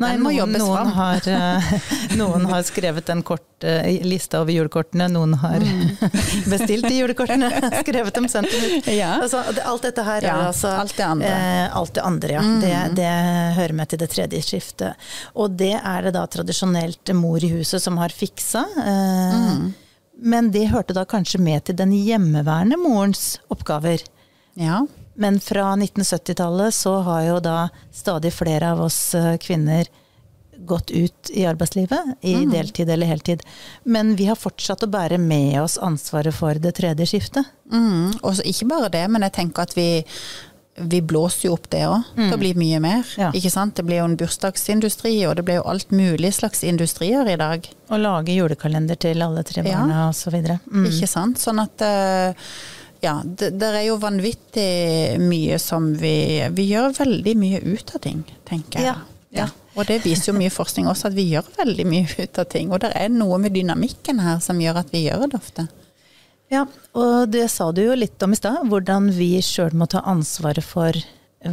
Nei, 0.00 0.14
noen, 0.20 0.54
noen, 0.56 0.92
har, 0.96 1.26
uh, 1.28 1.72
noen, 2.20 2.46
har, 2.48 2.62
skrevet 2.66 3.10
en 3.12 3.22
kort 3.26 3.66
uh, 3.66 3.84
liste 4.06 4.38
over 4.40 4.54
julekortene, 4.54 5.08
noen 5.12 5.34
har 5.42 5.60
mm. 5.60 5.90
bestilt 6.52 6.88
de 6.88 6.94
julekortene, 6.96 7.50
skrevet 7.82 8.14
dem, 8.16 8.28
sendt 8.32 8.52
dem 8.54 8.78
ut. 8.78 8.88
Ja. 8.92 9.14
Altså, 9.24 9.42
alt 9.66 9.86
dette 9.88 10.06
her 10.06 10.24
ja, 10.24 10.38
er 10.38 10.48
altså 10.48 10.72
Alt 10.82 10.96
det 10.96 11.06
andre. 11.06 11.34
Eh, 11.34 11.76
alt 11.82 11.94
det 11.98 12.06
andre, 12.06 12.32
ja. 12.38 12.46
Mm. 12.46 12.56
Det, 12.62 12.72
det, 13.02 13.12
hører 13.58 13.76
med 13.76 13.92
til 13.92 14.00
det 14.00 14.10
tredje 14.12 14.42
skiftet. 14.46 15.12
Og 15.36 15.52
det 15.60 15.74
er 15.78 16.08
det 16.08 16.14
da 16.16 16.24
tradisjonelt 16.30 17.12
mor 17.18 17.44
i 17.44 17.52
huset 17.52 17.82
som 17.84 18.00
har 18.00 18.14
fiksa. 18.14 18.64
Mm. 18.78 19.70
Men 20.22 20.50
det 20.54 20.68
hørte 20.72 20.96
da 20.96 21.04
kanskje 21.08 21.40
med 21.42 21.66
til 21.68 21.76
den 21.78 21.92
hjemmeværende 21.96 22.78
morens 22.80 23.36
oppgaver. 23.52 24.04
Ja. 24.58 24.82
Men 25.14 25.40
fra 25.40 25.72
1970-tallet 25.76 26.74
så 26.74 26.94
har 27.06 27.24
jo 27.26 27.40
da 27.44 27.56
stadig 27.92 28.32
flere 28.32 28.72
av 28.72 28.80
oss 28.86 29.14
eh, 29.14 29.36
kvinner 29.42 29.90
gått 30.66 30.90
ut 30.90 31.30
i 31.30 31.46
arbeidslivet, 31.46 32.00
i 32.20 32.34
mm. 32.34 32.50
deltid 32.50 32.90
eller 32.90 33.06
heltid. 33.06 33.42
Men 33.82 34.16
vi 34.16 34.26
har 34.26 34.38
fortsatt 34.38 34.82
å 34.82 34.90
bære 34.90 35.18
med 35.18 35.58
oss 35.62 35.78
ansvaret 35.78 36.34
for 36.34 36.54
det 36.54 36.76
tredje 36.78 37.08
skiftet. 37.08 37.48
Mm. 37.72 38.12
Og 38.22 38.40
ikke 38.46 38.68
bare 38.70 38.92
det, 38.92 39.04
men 39.10 39.26
jeg 39.26 39.34
tenker 39.38 39.66
at 39.66 39.74
vi, 39.76 40.04
vi 40.76 41.00
blåser 41.02 41.48
jo 41.48 41.56
opp 41.56 41.66
det 41.72 41.82
òg 41.88 42.12
mm. 42.16 42.28
Det 42.30 42.38
blir 42.40 42.60
mye 42.60 42.82
mer. 42.84 43.14
Ja. 43.18 43.32
Ikke 43.34 43.50
sant? 43.52 43.74
Det 43.78 43.86
blir 43.88 44.02
jo 44.02 44.10
en 44.10 44.18
bursdagsindustri, 44.20 45.16
og 45.26 45.36
det 45.40 45.46
blir 45.48 45.58
jo 45.60 45.66
alt 45.72 45.90
mulig 45.90 46.34
slags 46.38 46.62
industrier 46.68 47.28
i 47.32 47.38
dag. 47.40 47.66
Å 47.90 48.00
lage 48.00 48.36
julekalender 48.36 49.00
til 49.02 49.24
alle 49.24 49.42
tre 49.48 49.66
barna 49.66 50.04
ja. 50.04 50.06
osv. 50.12 50.38
Mm. 50.70 50.86
Ikke 50.92 51.10
sant. 51.10 51.42
Sånn 51.42 51.64
at 51.64 51.86
uh, 51.86 52.54
ja, 53.02 53.16
det, 53.24 53.50
det, 53.58 53.68
er 53.74 53.86
jo 53.88 53.98
vanvittig 53.98 55.18
mye 55.18 55.58
som 55.58 55.90
vi 55.98 56.14
Vi 56.54 56.68
gjør 56.70 56.94
veldig 57.00 57.34
mye 57.38 57.60
ut 57.66 57.94
av 57.96 58.02
ting, 58.04 58.22
tenker 58.48 58.78
jeg. 58.78 58.92
Ja, 58.92 58.96
ja. 59.34 59.48
Og 59.74 59.88
det 59.88 60.02
viser 60.04 60.30
jo 60.30 60.36
mye 60.36 60.52
forskning 60.52 60.86
også, 60.90 61.08
at 61.08 61.16
vi 61.16 61.30
gjør 61.32 61.48
veldig 61.56 61.86
mye 61.88 62.06
ut 62.18 62.38
av 62.38 62.46
ting. 62.52 62.70
Og 62.70 62.82
det 62.84 62.92
er 62.98 63.08
noe 63.12 63.38
med 63.40 63.56
dynamikken 63.56 64.20
her 64.22 64.42
som 64.44 64.60
gjør 64.60 64.82
at 64.82 64.92
vi 64.92 65.06
gjør 65.06 65.26
det 65.26 65.40
ofte. 65.40 65.66
Ja, 66.52 66.66
og 66.92 67.32
det 67.32 67.46
sa 67.48 67.70
du 67.72 67.80
jo 67.80 67.96
litt 67.96 68.20
om 68.22 68.34
i 68.34 68.38
stad, 68.38 68.66
hvordan 68.68 69.08
vi 69.16 69.34
sjøl 69.44 69.72
må 69.78 69.88
ta 69.88 70.04
ansvaret 70.04 70.64
for 70.66 70.96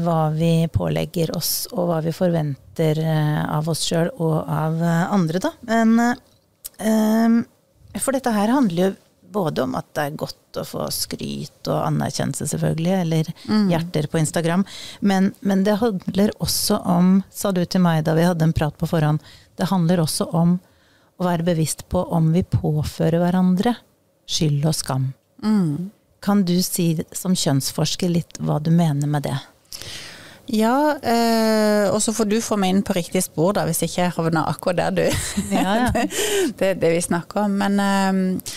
hva 0.03 0.29
vi 0.36 0.68
pålegger 0.70 1.32
oss, 1.38 1.70
og 1.72 1.88
hva 1.89 2.01
vi 2.06 2.13
forventer 2.13 3.00
eh, 3.01 3.44
av 3.48 3.70
oss 3.72 3.86
sjøl 3.88 4.12
og 4.20 4.44
av 4.44 4.75
eh, 4.84 5.06
andre, 5.15 5.41
da. 5.41 5.53
Men 5.65 5.96
um, 6.84 7.39
For 7.98 8.13
dette 8.13 8.34
her 8.36 8.51
handler 8.53 8.84
jo 8.84 8.98
både 9.31 9.65
om 9.65 9.75
at 9.79 9.88
det 9.95 10.05
er 10.05 10.17
godt 10.19 10.59
å 10.59 10.65
få 10.65 10.88
skryt 10.93 11.69
og 11.69 11.83
anerkjennelse, 11.83 12.48
selvfølgelig, 12.51 12.95
eller 13.03 13.29
mm. 13.50 13.67
hjerter 13.71 14.09
på 14.12 14.21
Instagram, 14.21 14.65
men, 15.00 15.31
men, 15.39 15.63
det 15.67 15.77
handler 15.81 16.33
også 16.41 16.81
om, 16.89 17.19
sa 17.29 17.53
du 17.55 17.62
til 17.65 17.83
meg 17.86 18.03
da 18.07 18.15
vi 18.17 18.27
hadde 18.27 18.48
en 18.48 18.55
prat 18.55 18.75
på 18.79 18.89
forhånd, 18.89 19.21
det 19.59 19.69
handler 19.69 20.03
også 20.05 20.29
om 20.36 20.57
å 21.19 21.27
være 21.27 21.45
bevisst 21.51 21.86
på 21.91 22.05
om 22.15 22.31
vi 22.33 22.45
påfører 22.48 23.19
hverandre 23.21 23.75
skyld 24.29 24.67
og 24.69 24.77
skam. 24.77 25.09
Mm. 25.43 25.89
Kan 26.24 26.43
du 26.48 26.57
si 26.63 26.91
som 27.15 27.36
kjønnsforsker 27.36 28.12
litt 28.12 28.39
hva 28.43 28.59
du 28.63 28.71
mener 28.75 29.07
med 29.07 29.27
det? 29.27 29.38
Ja, 30.50 30.98
eh, 30.98 31.86
og 31.93 32.01
så 32.01 32.13
får 32.15 32.25
du 32.25 32.39
få 32.41 32.57
meg 32.57 32.74
inn 32.74 32.81
på 32.86 32.95
riktig 32.98 33.21
spor, 33.21 33.53
da, 33.53 33.67
hvis 33.69 33.83
ikke 33.86 34.01
jeg 34.01 34.13
havner 34.15 34.50
akkurat 34.50 34.79
der 34.79 34.95
du 34.98 35.03
ja, 35.53 35.75
ja. 35.77 36.05
det, 36.59 36.71
det 36.81 36.93
vi 36.95 37.03
snakker 37.05 37.43
om. 37.45 37.59
Men 37.62 37.77
eh, 37.83 38.48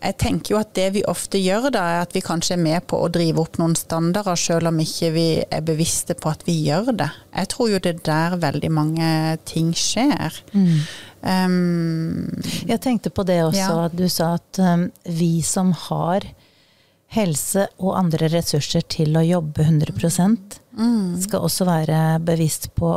jeg 0.00 0.16
tenker 0.16 0.54
jo 0.54 0.58
at 0.62 0.70
det 0.76 0.86
vi 0.94 1.02
ofte 1.08 1.36
gjør 1.36 1.68
da, 1.74 1.82
er 1.92 2.02
at 2.06 2.14
vi 2.16 2.22
kanskje 2.24 2.54
er 2.56 2.62
med 2.62 2.86
på 2.88 2.96
å 3.04 3.10
drive 3.12 3.42
opp 3.42 3.58
noen 3.60 3.74
standarder, 3.76 4.38
selv 4.40 4.70
om 4.70 4.78
ikke 4.80 5.10
vi 5.12 5.26
er 5.44 5.64
bevisste 5.66 6.16
på 6.16 6.30
at 6.32 6.46
vi 6.46 6.54
gjør 6.70 6.94
det. 7.02 7.10
Jeg 7.34 7.50
tror 7.52 7.68
jo 7.68 7.80
det 7.84 7.92
er 7.92 8.04
der 8.08 8.36
veldig 8.40 8.70
mange 8.72 9.10
ting 9.48 9.74
skjer. 9.76 10.38
Mm. 10.56 10.78
Um, 11.20 12.30
jeg 12.64 12.80
tenkte 12.80 13.12
på 13.12 13.26
det 13.28 13.42
også, 13.44 13.60
ja. 13.60 13.88
at 13.90 13.96
du 13.98 14.06
sa 14.08 14.30
at 14.38 14.60
um, 14.64 14.86
vi 15.04 15.34
som 15.44 15.74
har 15.90 16.24
helse 17.12 17.66
og 17.82 17.98
andre 17.98 18.30
ressurser 18.32 18.86
til 18.88 19.18
å 19.18 19.26
jobbe 19.26 19.66
100 19.66 19.92
mm. 20.00 21.20
skal 21.26 21.44
også 21.44 21.66
være 21.68 22.00
bevisst 22.24 22.70
på 22.78 22.94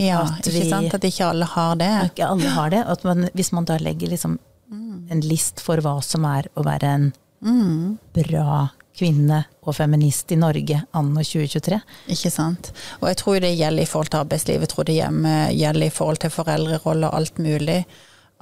ja, 0.00 0.22
at 0.22 0.48
vi, 0.48 0.62
ikke 0.62 0.70
sant? 0.70 0.94
At 0.96 1.04
ikke 1.04 1.28
alle 1.28 1.44
har 1.52 1.76
det. 1.76 1.90
Ikke 2.08 2.30
alle 2.32 2.54
har 2.54 2.72
det. 2.72 2.80
At 2.88 3.04
man, 3.04 3.26
hvis 3.36 3.52
man 3.52 3.68
da 3.68 3.76
legger 3.82 4.08
liksom 4.14 4.38
en 4.72 5.24
list 5.24 5.60
for 5.64 5.82
hva 5.84 5.98
som 6.04 6.24
er 6.28 6.48
å 6.56 6.64
være 6.66 6.92
en 6.96 7.10
mm. 7.44 7.98
bra 8.16 8.68
kvinne 8.96 9.40
og 9.64 9.76
feminist 9.76 10.32
i 10.34 10.38
Norge 10.38 10.82
anno 10.98 11.24
2023. 11.24 11.80
Ikke 12.12 12.32
sant. 12.32 12.72
Og 13.00 13.08
jeg 13.10 13.20
tror 13.22 13.40
det 13.40 13.52
gjelder 13.54 13.84
i 13.84 13.88
forhold 13.88 14.12
til 14.12 14.22
arbeidslivet, 14.22 14.66
jeg 14.66 14.72
tror 14.74 14.88
det 14.88 14.96
gjelder 14.98 15.86
i 15.86 15.92
forhold 15.92 16.22
til 16.22 16.34
foreldrerolle 16.34 17.08
og 17.08 17.20
alt 17.20 17.40
mulig. 17.42 17.82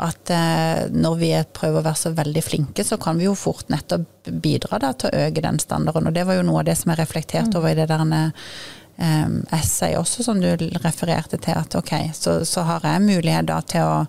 At 0.01 0.33
eh, 0.33 0.87
når 0.97 1.17
vi 1.21 1.31
prøver 1.53 1.83
å 1.83 1.85
være 1.85 2.01
så 2.03 2.15
veldig 2.17 2.43
flinke, 2.43 2.85
så 2.87 2.97
kan 3.01 3.21
vi 3.21 3.27
jo 3.29 3.37
fort 3.37 3.69
nettopp 3.69 4.31
bidra 4.43 4.81
da, 4.81 4.95
til 4.97 5.11
å 5.11 5.27
øke 5.27 5.45
den 5.45 5.61
standarden. 5.61 6.09
Og 6.09 6.17
det 6.17 6.25
var 6.27 6.39
jo 6.39 6.47
noe 6.49 6.63
av 6.63 6.71
det 6.71 6.79
som 6.81 6.93
jeg 6.93 7.03
reflekterte 7.03 7.53
mm. 7.53 7.59
over 7.61 7.75
i 7.75 7.79
det 7.79 7.89
der 7.91 8.07
um, 8.09 9.37
essay 9.53 9.99
også, 10.01 10.25
som 10.25 10.41
du 10.41 10.49
refererte 10.81 11.37
til, 11.37 11.61
at 11.61 11.77
ok, 11.77 11.93
så, 12.17 12.41
så 12.49 12.65
har 12.69 12.89
jeg 12.89 13.07
mulighet 13.11 13.53
da 13.53 13.61
til 13.69 13.87
å 13.87 14.01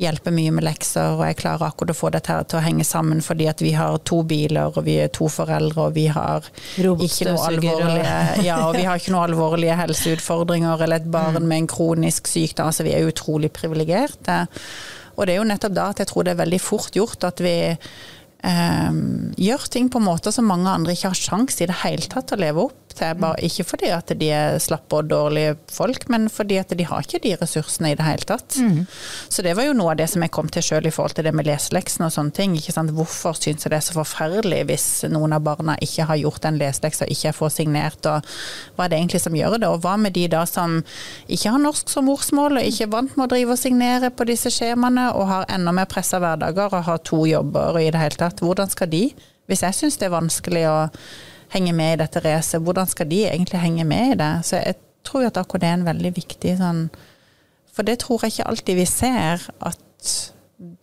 hjelpe 0.00 0.32
mye 0.34 0.50
med 0.54 0.64
lekser, 0.66 1.14
og 1.14 1.22
jeg 1.28 1.38
klarer 1.38 1.68
akkurat 1.68 1.92
å 1.92 1.96
få 1.96 2.10
dette 2.14 2.32
her 2.32 2.46
til 2.50 2.58
å 2.58 2.62
henge 2.64 2.86
sammen 2.86 3.20
fordi 3.22 3.46
at 3.50 3.62
vi 3.62 3.70
har 3.76 4.00
to 4.08 4.22
biler, 4.26 4.74
og 4.74 4.86
vi 4.88 4.96
er 5.04 5.12
to 5.14 5.28
foreldre, 5.30 5.86
og 5.86 5.94
vi 5.94 6.08
har 6.10 6.48
ikke 6.80 7.28
noe 7.30 7.46
alvorlige, 7.50 8.16
ja, 8.46 8.58
og 8.66 8.74
vi 8.78 8.86
har 8.88 8.98
ikke 8.98 9.14
noe 9.14 9.28
alvorlige 9.28 9.78
helseutfordringer 9.78 10.82
eller 10.82 11.02
et 11.02 11.10
barn 11.14 11.38
mm. 11.38 11.46
med 11.46 11.62
en 11.62 11.70
kronisk 11.70 12.30
sykdom. 12.30 12.72
Altså, 12.72 12.86
vi 12.86 12.96
er 12.96 13.06
utrolig 13.06 13.52
privilegerte. 13.54 14.42
Og 15.14 15.26
det 15.26 15.36
er 15.36 15.38
jo 15.38 15.46
nettopp 15.46 15.76
da 15.76 15.88
at 15.92 16.02
jeg 16.02 16.10
tror 16.10 16.26
det 16.26 16.34
er 16.34 16.42
veldig 16.42 16.62
fort 16.62 16.96
gjort 16.98 17.26
at 17.28 17.42
vi 17.44 17.56
eh, 17.70 18.96
gjør 19.46 19.68
ting 19.70 19.92
på 19.94 20.02
måter 20.02 20.34
som 20.34 20.50
mange 20.50 20.72
andre 20.74 20.96
ikke 20.96 21.12
har 21.12 21.20
sjanse 21.20 21.62
i 21.62 21.70
det 21.70 21.82
hele 21.84 22.10
tatt 22.10 22.32
til 22.32 22.40
å 22.40 22.44
leve 22.48 22.66
opp 22.66 22.83
Bare, 22.94 23.40
ikke 23.42 23.64
fordi 23.66 23.90
at 23.90 24.12
de 24.20 24.28
er 24.30 24.58
slappe 24.62 25.00
og 25.00 25.08
dårlige 25.10 25.56
folk, 25.72 26.06
men 26.12 26.28
fordi 26.32 26.60
at 26.60 26.70
de 26.76 26.86
har 26.86 27.02
ikke 27.02 27.20
de 27.24 27.34
ressursene 27.40 27.90
i 27.90 27.96
det 27.98 28.06
hele 28.06 28.28
tatt. 28.28 28.56
Mm. 28.60 28.84
Så 29.28 29.42
det 29.42 29.56
var 29.58 29.66
jo 29.66 29.74
noe 29.76 29.94
av 29.94 29.98
det 29.98 30.06
som 30.12 30.22
jeg 30.22 30.32
kom 30.34 30.50
til 30.52 30.62
sjøl 30.62 30.86
i 30.86 30.92
forhold 30.94 31.16
til 31.18 31.26
det 31.26 31.34
med 31.34 31.48
leseleksen 31.48 32.06
og 32.06 32.14
sånne 32.14 32.34
ting. 32.36 32.54
Hvorfor 32.94 33.34
syns 33.38 33.66
jeg 33.66 33.72
det 33.72 33.80
er 33.80 33.86
så 33.88 33.96
forferdelig 33.96 34.62
hvis 34.70 34.86
noen 35.10 35.34
av 35.34 35.42
barna 35.46 35.76
ikke 35.82 36.06
har 36.08 36.20
gjort 36.22 36.44
den 36.46 36.60
leseleksa, 36.62 37.08
ikke 37.10 37.34
får 37.34 37.54
signert, 37.56 38.06
og 38.06 38.24
hva 38.76 38.86
er 38.86 38.94
det 38.94 39.00
egentlig 39.00 39.24
som 39.24 39.36
gjør 39.38 39.58
det? 39.58 39.70
Og 39.70 39.82
hva 39.84 39.96
med 40.00 40.14
de 40.16 40.28
da 40.30 40.44
som 40.48 40.80
ikke 41.26 41.54
har 41.56 41.62
norsk 41.62 41.90
som 41.90 42.08
morsmål, 42.08 42.60
og 42.60 42.70
ikke 42.70 42.86
er 42.86 42.94
vant 42.94 43.18
med 43.18 43.26
å 43.26 43.30
drive 43.34 43.56
og 43.56 43.60
signere 43.60 44.12
på 44.14 44.28
disse 44.30 44.52
skjemaene, 44.54 45.10
og 45.18 45.28
har 45.30 45.50
enda 45.52 45.74
mer 45.74 45.90
pressa 45.90 46.22
hverdager 46.22 46.72
og 46.72 46.88
har 46.88 47.04
to 47.06 47.24
jobber 47.28 47.74
og 47.74 47.82
i 47.82 47.90
det 47.90 48.00
hele 48.00 48.20
tatt. 48.20 48.42
Hvordan 48.44 48.70
skal 48.72 48.90
de, 48.92 49.08
hvis 49.50 49.64
jeg 49.66 49.76
syns 49.76 50.00
det 50.00 50.08
er 50.08 50.14
vanskelig 50.14 50.66
å 50.70 50.76
henge 51.54 51.72
med 51.76 51.94
i 51.94 52.02
dette 52.02 52.22
racet, 52.24 52.62
hvordan 52.62 52.90
skal 52.90 53.08
de 53.10 53.24
egentlig 53.30 53.62
henge 53.62 53.86
med 53.88 54.14
i 54.14 54.20
det? 54.20 54.32
Så 54.48 54.60
jeg 54.60 54.78
tror 55.06 55.24
jo 55.24 55.32
at 55.32 55.40
akkurat 55.40 55.64
det 55.64 55.70
er 55.70 55.78
en 55.78 55.88
veldig 55.88 56.14
viktig 56.16 56.54
sånn 56.60 56.86
For 57.74 57.86
det 57.86 57.98
tror 58.04 58.22
jeg 58.22 58.34
ikke 58.36 58.48
alltid 58.52 58.78
vi 58.78 58.86
ser, 58.86 59.42
at 59.66 60.12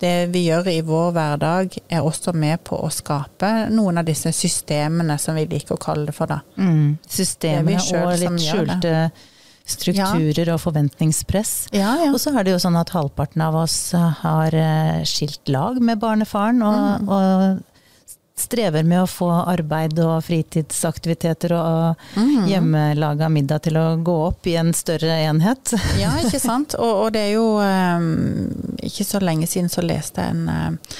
det 0.02 0.28
vi 0.34 0.44
gjør 0.44 0.68
i 0.68 0.80
vår 0.84 1.14
hverdag 1.16 1.76
er 1.88 2.04
også 2.04 2.34
med 2.36 2.60
på 2.68 2.76
å 2.76 2.90
skape 2.92 3.48
noen 3.72 4.02
av 4.02 4.06
disse 4.06 4.28
systemene 4.36 5.16
som 5.18 5.38
vi 5.38 5.46
liker 5.48 5.78
å 5.78 5.80
kalle 5.80 6.10
det 6.10 6.14
for, 6.16 6.28
da. 6.28 6.42
Mm, 6.60 6.98
systemene 7.08 7.80
og 8.02 8.12
litt 8.20 8.44
skjulte 8.44 8.94
strukturer 9.72 10.50
ja. 10.50 10.54
og 10.54 10.60
forventningspress. 10.60 11.54
Ja, 11.72 11.94
ja. 12.02 12.10
Og 12.12 12.20
så 12.20 12.34
er 12.34 12.44
det 12.44 12.56
jo 12.56 12.60
sånn 12.62 12.76
at 12.76 12.92
halvparten 12.92 13.44
av 13.46 13.56
oss 13.62 13.78
har 13.94 14.54
eh, 14.58 15.02
skilt 15.08 15.48
lag 15.52 15.78
med 15.80 16.02
barnefaren, 16.02 16.60
og, 16.66 17.06
mm. 17.06 17.12
og 17.16 17.71
strever 18.38 18.82
med 18.82 19.02
å 19.02 19.08
få 19.10 19.28
arbeid 19.30 19.98
og 20.02 20.22
fritidsaktiviteter 20.26 21.54
og 21.56 22.04
mm. 22.16 22.46
hjemmelaga 22.48 23.28
middag 23.32 23.66
til 23.66 23.78
å 23.80 23.86
gå 24.02 24.14
opp 24.28 24.48
i 24.48 24.56
en 24.60 24.72
større 24.76 25.18
enhet. 25.26 25.74
ja, 26.00 26.14
ikke 26.22 26.40
sant. 26.42 26.76
Og, 26.82 27.04
og 27.04 27.12
det 27.14 27.26
er 27.28 27.34
jo 27.36 27.58
um, 27.60 28.78
ikke 28.82 29.04
så 29.06 29.20
lenge 29.22 29.46
siden 29.50 29.68
så 29.70 29.84
leste 29.84 30.24
jeg 30.24 30.34
en 30.34 30.48
uh, 30.48 30.96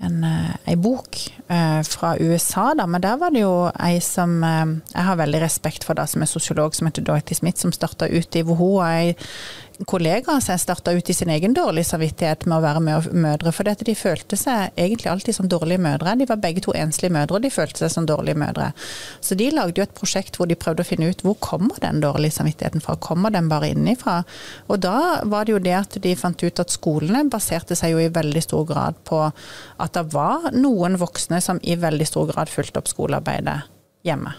en, 0.00 0.22
ei 0.64 0.76
bok 0.80 1.18
uh, 1.50 1.82
fra 1.84 2.14
USA, 2.16 2.70
da, 2.72 2.86
men 2.88 3.02
der 3.04 3.18
var 3.20 3.34
det 3.34 3.42
jo 3.42 3.68
ei 3.74 3.98
som 4.00 4.38
uh, 4.40 4.70
Jeg 4.94 5.04
har 5.04 5.18
veldig 5.20 5.42
respekt 5.42 5.84
for 5.84 5.98
da, 5.98 6.06
som 6.08 6.24
er 6.24 6.30
sosiolog, 6.30 6.72
som 6.72 6.88
heter 6.88 7.04
Dorothy 7.04 7.36
Smith, 7.36 7.60
som 7.60 7.74
starta 7.74 8.08
ut 8.08 8.38
i 8.38 8.44
WHO. 8.48 8.70
Ei 8.86 9.12
kollega 9.12 9.69
av 9.88 10.40
seg 10.40 10.60
starta 10.60 10.92
ut 10.92 11.10
i 11.10 11.14
sin 11.14 11.30
egen 11.30 11.54
dårlige 11.54 11.88
samvittighet 11.88 12.46
med 12.46 12.58
å 12.58 12.62
være 12.64 12.80
med 12.80 13.12
mødre. 13.12 13.52
For 13.52 13.64
de 13.64 13.94
følte 13.94 14.36
seg 14.36 14.72
egentlig 14.76 15.10
alltid 15.10 15.34
som 15.34 15.48
dårlige 15.48 15.80
mødre. 15.80 16.16
De 16.16 16.26
var 16.26 16.36
begge 16.36 16.60
to 16.60 16.72
enslige 16.72 17.12
mødre, 17.12 17.36
og 17.36 17.42
de 17.42 17.50
følte 17.50 17.78
seg 17.78 17.90
som 17.90 18.06
dårlige 18.06 18.38
mødre. 18.38 18.72
Så 19.20 19.34
de 19.34 19.50
lagde 19.50 19.80
jo 19.80 19.86
et 19.86 19.94
prosjekt 19.94 20.36
hvor 20.36 20.46
de 20.46 20.58
prøvde 20.58 20.84
å 20.84 20.88
finne 20.88 21.10
ut 21.10 21.24
hvor 21.24 21.38
kommer 21.40 21.80
den 21.80 22.00
dårlige 22.00 22.36
samvittigheten 22.36 22.84
fra. 22.84 22.98
Kommer 23.00 23.30
den 23.30 23.48
bare 23.48 23.70
innenfra? 23.72 24.20
Og 24.68 24.82
da 24.84 25.22
var 25.24 25.46
det 25.46 25.56
jo 25.56 25.62
det 25.64 25.76
at 25.78 25.98
de 26.02 26.14
fant 26.16 26.44
ut 26.44 26.60
at 26.60 26.70
skolene 26.70 27.24
baserte 27.30 27.78
seg 27.78 27.94
jo 27.94 28.04
i 28.04 28.12
veldig 28.12 28.44
stor 28.44 28.68
grad 28.68 29.00
på 29.08 29.22
at 29.30 29.96
det 29.96 30.06
var 30.12 30.50
noen 30.52 31.00
voksne 31.00 31.40
som 31.40 31.60
i 31.62 31.78
veldig 31.80 32.08
stor 32.08 32.30
grad 32.34 32.52
fulgte 32.52 32.82
opp 32.82 32.90
skolearbeidet 32.90 33.60
hjemme. 34.06 34.36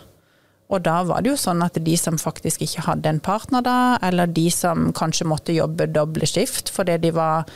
Og 0.72 0.84
da 0.86 1.02
var 1.04 1.24
det 1.24 1.34
jo 1.34 1.40
sånn 1.40 1.64
at 1.66 1.76
de 1.84 1.96
som 2.00 2.20
faktisk 2.20 2.64
ikke 2.64 2.86
hadde 2.86 3.12
en 3.12 3.20
partner 3.24 3.64
da, 3.66 3.78
eller 4.08 4.32
de 4.32 4.48
som 4.56 4.90
kanskje 4.96 5.28
måtte 5.28 5.56
jobbe 5.56 5.90
doble 5.92 6.28
skift 6.30 6.72
fordi 6.72 6.96
de 7.04 7.12
var 7.16 7.50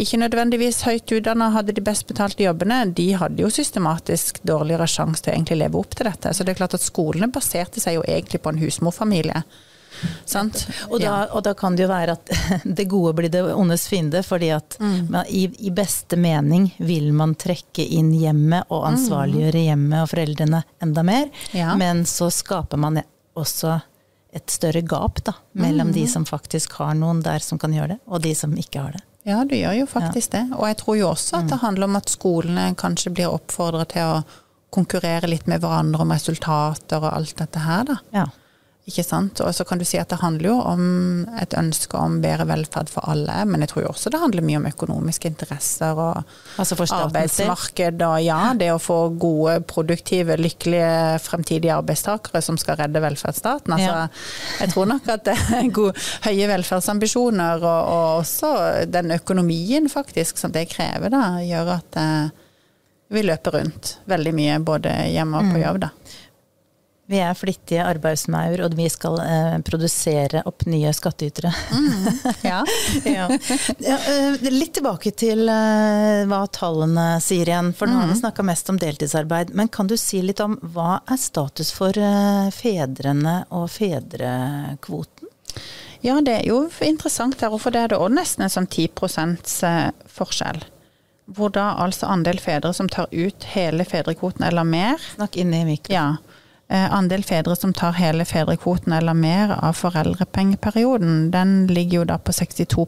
ikke 0.00 0.20
nødvendigvis 0.20 0.82
høyt 0.86 1.12
utdanna, 1.16 1.50
hadde 1.54 1.74
de 1.76 1.84
best 1.84 2.06
betalte 2.08 2.44
jobbene, 2.44 2.82
de 2.96 3.10
hadde 3.20 3.42
jo 3.42 3.50
systematisk 3.52 4.42
dårligere 4.48 4.88
sjanse 4.88 5.24
til 5.24 5.32
å 5.32 5.36
egentlig 5.36 5.60
leve 5.60 5.80
opp 5.80 5.96
til 5.96 6.08
dette. 6.08 6.32
Så 6.36 6.44
det 6.44 6.54
er 6.54 6.60
klart 6.62 6.76
at 6.76 6.84
skolene 6.84 7.32
baserte 7.32 7.82
seg 7.82 7.98
jo 7.98 8.06
egentlig 8.06 8.40
på 8.44 8.52
en 8.52 8.60
husmorfamilie. 8.62 9.42
Og 10.88 11.00
da, 11.02 11.26
og, 11.32 11.42
da, 11.44 11.54
kan 11.58 11.76
det 11.76 11.84
jo 11.84 11.90
være 11.90 12.14
at 12.16 12.32
det 12.78 12.86
gode 12.90 13.12
blir 13.18 13.32
det 13.32 13.42
ondes 13.54 13.88
fiende, 13.90 14.22
fordi 14.26 14.52
at 14.54 14.76
mm. 14.80 15.16
i, 15.28 15.44
i, 15.66 15.72
beste 15.74 16.18
mening 16.20 16.70
vil 16.78 17.10
man 17.16 17.34
trekke 17.34 17.84
inn 17.84 18.12
hjemmet 18.14 18.70
og 18.70 18.86
ansvarliggjøre 18.92 19.66
hjemmet 19.70 20.04
og 20.04 20.10
foreldrene 20.12 20.62
enda 20.82 21.06
mer, 21.06 21.28
ja. 21.56 21.74
men 21.80 22.04
så 22.08 22.30
skaper 22.34 22.80
man 22.80 23.02
også 23.38 23.78
et 24.32 24.50
større 24.50 24.82
gap 24.86 25.22
da, 25.26 25.34
mellom 25.58 25.90
mm. 25.90 25.94
de 25.94 26.06
som 26.08 26.26
faktisk 26.26 26.78
har 26.78 26.94
noen 26.98 27.22
der 27.26 27.42
som 27.42 27.58
kan 27.58 27.74
gjøre 27.74 27.96
det, 27.96 28.02
og 28.06 28.22
de 28.22 28.34
som 28.38 28.54
ikke 28.58 28.84
har 28.84 28.94
det. 28.94 29.02
Ja, 29.28 29.42
du 29.44 29.56
gjør 29.56 29.74
jo 29.82 29.88
faktisk 29.90 30.32
ja. 30.32 30.38
det. 30.40 30.56
Og 30.56 30.68
jeg 30.70 30.78
tror 30.80 30.96
jo 30.96 31.08
også 31.10 31.40
at 31.42 31.50
det 31.50 31.58
mm. 31.58 31.64
handler 31.64 31.90
om 31.90 31.98
at 31.98 32.12
skolene 32.12 32.68
kanskje 32.78 33.12
blir 33.12 33.34
oppfordret 33.34 33.92
til 33.92 34.14
å 34.14 34.22
konkurrere 34.72 35.28
litt 35.28 35.48
med 35.50 35.60
hverandre 35.62 36.04
om 36.04 36.14
resultater 36.14 37.02
og 37.02 37.10
alt 37.10 37.36
dette 37.42 37.64
her, 37.64 37.84
da. 37.90 37.96
Ja. 38.14 38.28
Ikke 38.90 39.04
sant? 39.06 39.40
Og 39.44 39.54
så 39.54 39.64
kan 39.66 39.78
du 39.78 39.84
si 39.86 39.98
at 40.00 40.10
det 40.10 40.18
handler 40.18 40.50
jo 40.50 40.56
om 40.66 40.82
et 41.38 41.54
ønske 41.58 41.98
om 41.98 42.18
bedre 42.22 42.46
velferd 42.50 42.90
for 42.90 43.06
alle, 43.10 43.36
men 43.46 43.62
jeg 43.62 43.70
tror 43.72 43.84
jo 43.84 43.92
også 43.92 44.10
det 44.10 44.20
handler 44.22 44.46
mye 44.46 44.58
om 44.58 44.66
økonomiske 44.70 45.30
interesser 45.30 45.98
og 46.00 46.18
altså 46.58 46.78
arbeidsmarked 46.96 48.02
og 48.06 48.16
ja, 48.24 48.40
det 48.58 48.72
å 48.74 48.80
få 48.82 48.98
gode, 49.20 49.60
produktive, 49.70 50.38
lykkelige 50.40 51.20
fremtidige 51.22 51.76
arbeidstakere 51.76 52.42
som 52.44 52.58
skal 52.60 52.80
redde 52.80 53.02
velferdsstaten. 53.04 53.76
Altså, 53.76 53.94
ja. 53.94 54.60
Jeg 54.64 54.74
tror 54.74 54.90
nok 54.90 55.10
at 55.14 55.26
det 55.30 55.38
gode, 55.76 55.94
høye 56.26 56.50
velferdsambisjoner 56.50 57.62
og, 57.62 57.80
og, 57.94 58.06
også 58.20 58.52
den 58.90 59.14
økonomien 59.14 59.86
faktisk 59.92 60.40
som 60.40 60.54
det 60.54 60.66
krever, 60.72 61.12
da, 61.12 61.24
gjør 61.44 61.76
at 61.78 62.00
eh, 62.00 62.48
vi 63.10 63.22
løper 63.26 63.58
rundt 63.58 63.96
veldig 64.10 64.34
mye 64.34 64.58
både 64.62 64.92
hjemme 65.10 65.38
og 65.40 65.52
på 65.52 65.58
mm. 65.58 65.62
jobb. 65.64 65.80
da. 65.86 65.90
Vi 67.10 67.18
er 67.18 67.34
flittige 67.34 67.82
arbeidsmaur, 67.82 68.60
og 68.62 68.74
vi 68.78 68.84
skal 68.92 69.16
eh, 69.24 69.56
produsere 69.66 70.44
opp 70.46 70.62
nye 70.70 70.92
skattytere. 70.94 71.50
Mm, 71.74 72.04
ja. 72.46 72.60
ja. 73.16 73.24
ja. 73.82 73.96
Eh, 74.12 74.46
litt 74.46 74.76
tilbake 74.78 75.10
til 75.18 75.50
eh, 75.50 76.22
hva 76.30 76.44
tallene 76.54 77.08
sier 77.24 77.50
igjen. 77.50 77.72
For 77.74 77.90
nå 77.90 77.98
har 77.98 78.06
vi 78.12 78.14
mm. 78.14 78.20
snakka 78.22 78.46
mest 78.46 78.70
om 78.70 78.78
deltidsarbeid. 78.78 79.50
Men 79.58 79.72
kan 79.74 79.90
du 79.90 79.96
si 79.98 80.22
litt 80.22 80.38
om 80.44 80.54
hva 80.62 81.00
er 81.10 81.18
status 81.18 81.74
for 81.74 81.98
eh, 81.98 82.46
fedrene 82.54 83.40
og 83.58 83.66
fedrekvoten? 83.74 85.34
Ja, 86.06 86.14
det 86.24 86.38
er 86.38 86.46
jo 86.46 86.62
interessant 86.86 87.42
her, 87.42 87.58
for 87.58 87.74
det 87.74 87.82
er 87.82 87.92
det 87.92 87.98
òg 88.00 88.14
nesten 88.14 88.46
en 88.46 88.54
sånn 88.54 88.70
10 88.70 88.86
eh, 89.66 89.90
forskjell. 90.14 90.62
Hvor 91.30 91.50
da 91.54 91.72
altså 91.78 92.06
andel 92.10 92.38
fedre 92.42 92.70
som 92.74 92.88
tar 92.90 93.10
ut 93.10 93.50
hele 93.52 93.84
fedrekvoten 93.86 94.46
eller 94.46 94.66
mer 94.66 94.98
Snakk 95.12 95.36
inn 95.38 95.52
i 95.54 95.66
mikrofonen. 95.66 96.18
Ja, 96.22 96.29
andel 96.70 97.24
fedre 97.26 97.56
som 97.58 97.72
tar 97.74 97.96
hele 97.98 98.24
fedrekvoten 98.24 98.92
eller 98.94 99.14
mer 99.14 99.56
av 99.58 99.72
foreldrepengeperioden, 99.74 101.30
den 101.34 101.66
ligger 101.66 101.98
jo 101.98 102.04
da 102.12 102.18
på 102.18 102.32
62 102.32 102.86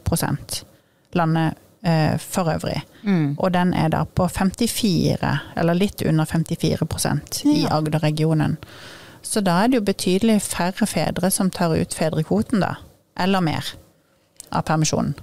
landet 1.13 1.59
eh, 1.83 2.19
for 2.19 2.51
øvrig. 2.53 2.83
Mm. 3.03 3.35
Og 3.39 3.53
den 3.53 3.75
er 3.75 3.89
da 3.89 4.05
på 4.05 4.29
54, 4.29 5.39
eller 5.57 5.75
litt 5.75 6.03
under 6.03 6.25
54% 6.25 7.43
i 7.47 7.67
Agder-regionen. 7.71 8.57
Så 9.23 9.41
da 9.41 9.63
er 9.63 9.71
det 9.71 9.79
jo 9.81 9.87
betydelig 9.87 10.41
færre 10.43 10.87
fedre 10.87 11.31
som 11.31 11.51
tar 11.51 11.75
ut 11.77 11.95
fedrekvoten, 11.95 12.63
da. 12.63 12.75
Eller 13.19 13.41
mer 13.45 13.75
av 14.51 14.63
permisjonen. 14.67 15.15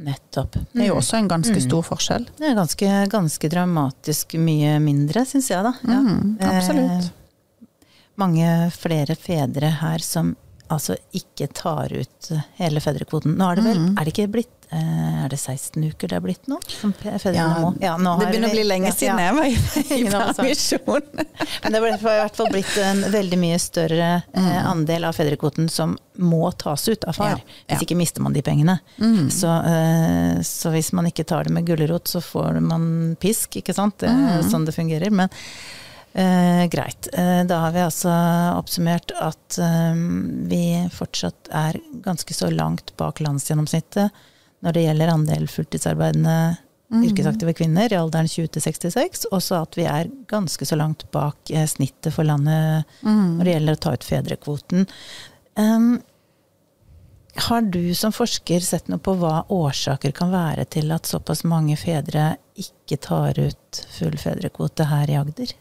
Nettopp. 0.00 0.56
Det 0.72 0.80
er 0.80 0.88
jo 0.88 0.96
mm. 0.96 1.02
også 1.02 1.16
en 1.18 1.28
ganske 1.28 1.56
mm. 1.58 1.64
stor 1.66 1.82
forskjell. 1.84 2.26
Det 2.38 2.48
er 2.48 2.56
ganske, 2.56 2.90
ganske 3.12 3.48
dramatisk 3.52 4.36
mye 4.40 4.78
mindre, 4.80 5.26
syns 5.28 5.50
jeg, 5.52 5.64
da. 5.66 5.74
Ja. 5.84 5.98
Mm, 6.00 6.38
absolutt. 6.40 6.94
Eh, 6.94 7.16
mange 8.20 8.46
flere 8.76 9.16
fedre 9.18 9.74
her 9.80 10.04
som 10.04 10.34
altså 10.70 10.94
ikke 11.16 11.48
tar 11.56 11.92
ut 11.92 12.30
hele 12.60 12.80
fedrekvoten. 12.82 13.34
Nå 13.38 13.50
er 13.50 13.58
det 13.58 13.66
vel, 13.66 13.78
mm. 13.82 13.94
er 13.98 14.06
det 14.06 14.12
ikke 14.14 14.26
blitt 14.36 14.68
eh, 14.70 15.24
er 15.24 15.32
det 15.32 15.38
16 15.40 15.82
uker 15.90 16.10
det 16.10 16.18
er 16.18 16.22
blitt 16.24 16.46
nå? 16.50 16.60
Som 16.70 16.92
ja, 17.02 17.48
må? 17.58 17.72
Ja, 17.82 17.96
det 17.98 18.28
begynner 18.30 18.50
å 18.50 18.54
bli 18.54 18.66
lenge 18.68 18.92
siden 18.94 19.18
ja, 19.18 19.30
jeg 19.30 19.38
var 19.38 19.48
i, 19.50 20.04
permisjon. 20.36 21.08
Men 21.16 21.74
det 21.74 21.82
ble 21.82 21.92
i 21.96 21.98
hvert 22.04 22.38
fall 22.38 22.52
blitt 22.52 22.76
en 22.84 23.02
veldig 23.16 23.40
mye 23.42 23.58
større 23.62 24.12
eh, 24.20 24.46
mm. 24.46 24.52
andel 24.70 25.08
av 25.10 25.18
fedrekvoten 25.18 25.70
som 25.72 25.96
må 26.20 26.44
tas 26.60 26.86
ut 26.88 27.08
av 27.08 27.18
far. 27.18 27.42
Hvis 27.66 27.84
ikke 27.86 27.98
mister 27.98 28.22
man 28.22 28.36
de 28.36 28.44
pengene. 28.46 28.78
Mm. 29.02 29.26
Så, 29.34 29.50
eh, 29.72 30.38
så, 30.46 30.70
hvis 30.74 30.92
man 30.96 31.10
ikke 31.10 31.26
tar 31.26 31.48
det 31.48 31.56
med 31.56 31.66
gulrot, 31.66 32.06
så 32.10 32.22
får 32.22 32.62
man 32.62 33.16
pisk, 33.20 33.58
ikke 33.58 33.74
sant. 33.74 33.98
Det 34.04 34.10
er 34.12 34.38
mm. 34.38 34.50
sånn 34.52 34.68
det 34.68 34.76
fungerer. 34.76 35.10
Men 35.10 35.32
Eh, 36.12 36.66
greit. 36.66 37.08
Eh, 37.12 37.44
da 37.46 37.56
har 37.56 37.72
vi 37.72 37.82
altså 37.84 38.10
oppsummert 38.58 39.12
at 39.14 39.58
eh, 39.62 40.00
vi 40.50 40.64
fortsatt 40.90 41.50
er 41.54 41.78
ganske 42.02 42.34
så 42.34 42.50
langt 42.50 42.90
bak 42.98 43.22
landsgjennomsnittet 43.22 44.10
når 44.60 44.74
det 44.74 44.82
gjelder 44.88 45.12
andel 45.12 45.46
fulltidsarbeidende 45.48 46.34
mm. 46.90 47.04
yrkesaktive 47.06 47.54
kvinner 47.60 47.94
i 47.94 48.00
alderen 48.00 48.28
20 48.28 48.50
til 48.56 48.66
66, 48.66 49.28
også 49.30 49.62
at 49.62 49.78
vi 49.78 49.86
er 49.86 50.10
ganske 50.28 50.66
så 50.66 50.76
langt 50.76 51.06
bak 51.14 51.54
snittet 51.70 52.12
for 52.12 52.26
landet 52.26 52.90
mm. 53.06 53.38
når 53.38 53.46
det 53.46 53.54
gjelder 53.54 53.78
å 53.78 53.82
ta 53.86 53.94
ut 53.94 54.08
fedrekvoten. 54.10 54.90
Um, 55.54 55.88
har 57.46 57.62
du 57.62 57.94
som 57.94 58.12
forsker 58.12 58.60
sett 58.66 58.90
noe 58.90 59.00
på 59.00 59.14
hva 59.22 59.46
årsaker 59.54 60.12
kan 60.12 60.34
være 60.34 60.66
til 60.74 60.90
at 60.92 61.08
såpass 61.08 61.46
mange 61.46 61.78
fedre 61.78 62.34
ikke 62.58 62.98
tar 63.00 63.38
ut 63.38 63.84
full 63.94 64.18
fedrekvote 64.18 64.90
her 64.90 65.14
i 65.14 65.20
Agder? 65.22 65.54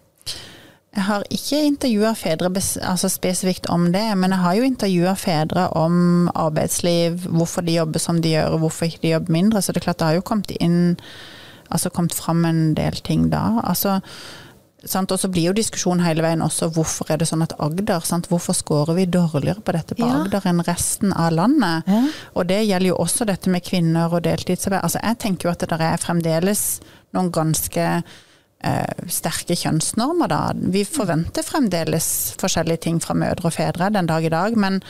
Jeg 0.95 1.05
har 1.05 1.23
ikke 1.29 1.59
intervjua 1.67 2.15
fedre 2.17 2.49
altså 2.49 3.09
spesifikt 3.13 3.67
om 3.69 3.91
det, 3.93 4.07
men 4.17 4.33
jeg 4.33 4.41
har 4.41 4.55
jo 4.57 4.65
intervjua 4.65 5.13
fedre 5.21 5.67
om 5.77 6.29
arbeidsliv, 6.33 7.27
hvorfor 7.29 7.61
de 7.61 7.77
jobber 7.77 8.01
som 8.01 8.21
de 8.21 8.33
gjør, 8.33 8.55
og 8.55 8.63
hvorfor 8.65 8.89
ikke 8.89 9.03
de 9.03 9.13
jobber 9.13 9.35
mindre. 9.37 9.61
Så 9.61 9.71
det 9.71 9.83
er 9.83 9.89
klart 9.91 9.99
det 10.01 10.09
har 10.09 10.17
jo 10.19 10.29
kommet 10.31 10.55
inn 10.59 10.97
Altså 11.69 11.91
kommet 11.93 12.15
fram 12.17 12.45
en 12.49 12.71
del 12.73 12.95
ting 13.05 13.27
da. 13.29 13.59
Altså 13.61 13.99
og 14.79 15.19
så 15.19 15.27
blir 15.27 15.49
jo 15.49 15.53
diskusjonen 15.53 16.05
hele 16.05 16.23
veien 16.23 16.41
også 16.41 16.69
hvorfor 16.71 17.09
er 17.11 17.19
det 17.19 17.27
sånn 17.27 17.43
at 17.43 17.55
Agder 17.59 17.99
sant? 18.07 18.29
Hvorfor 18.31 18.55
scorer 18.55 18.95
vi 18.95 19.05
dårligere 19.05 19.59
på 19.59 19.75
dette 19.75 19.97
på 19.97 20.07
ja. 20.07 20.21
Agder 20.21 20.47
enn 20.47 20.63
resten 20.63 21.11
av 21.11 21.33
landet? 21.35 21.83
Ja. 21.85 21.99
Og 22.39 22.47
det 22.47 22.61
gjelder 22.63 22.93
jo 22.93 22.95
også 23.03 23.27
dette 23.27 23.51
med 23.51 23.65
kvinner 23.67 24.07
og 24.13 24.23
deltidsarbeid. 24.23 24.81
Altså 24.81 25.01
jeg 25.03 25.19
tenker 25.19 25.49
jo 25.49 25.51
at 25.51 25.65
det 25.65 25.69
der 25.73 25.83
er 25.83 25.99
fremdeles 25.99 26.63
noen 27.13 27.29
ganske 27.35 27.89
sterke 29.07 29.55
kjønnsnormer, 29.55 30.27
da. 30.27 30.41
Vi 30.73 30.83
forventer 30.87 31.45
fremdeles 31.47 32.09
forskjellige 32.41 32.83
ting 32.89 32.99
fra 32.99 33.15
mødre 33.15 33.47
og 33.47 33.55
fedre 33.55 33.87
den 33.95 34.09
dag 34.09 34.25
i 34.25 34.31
dag, 34.33 34.57
men 34.59 34.81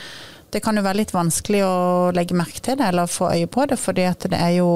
det 0.50 0.60
kan 0.64 0.74
jo 0.74 0.82
være 0.82 0.98
litt 0.98 1.12
vanskelig 1.14 1.60
å 1.62 1.74
legge 2.14 2.34
merke 2.34 2.58
til 2.64 2.78
det 2.80 2.88
eller 2.90 3.10
få 3.10 3.28
øye 3.30 3.46
på 3.50 3.66
det, 3.70 3.78
fordi 3.78 4.06
at 4.08 4.26
det 4.32 4.38
er 4.38 4.56
jo 4.56 4.70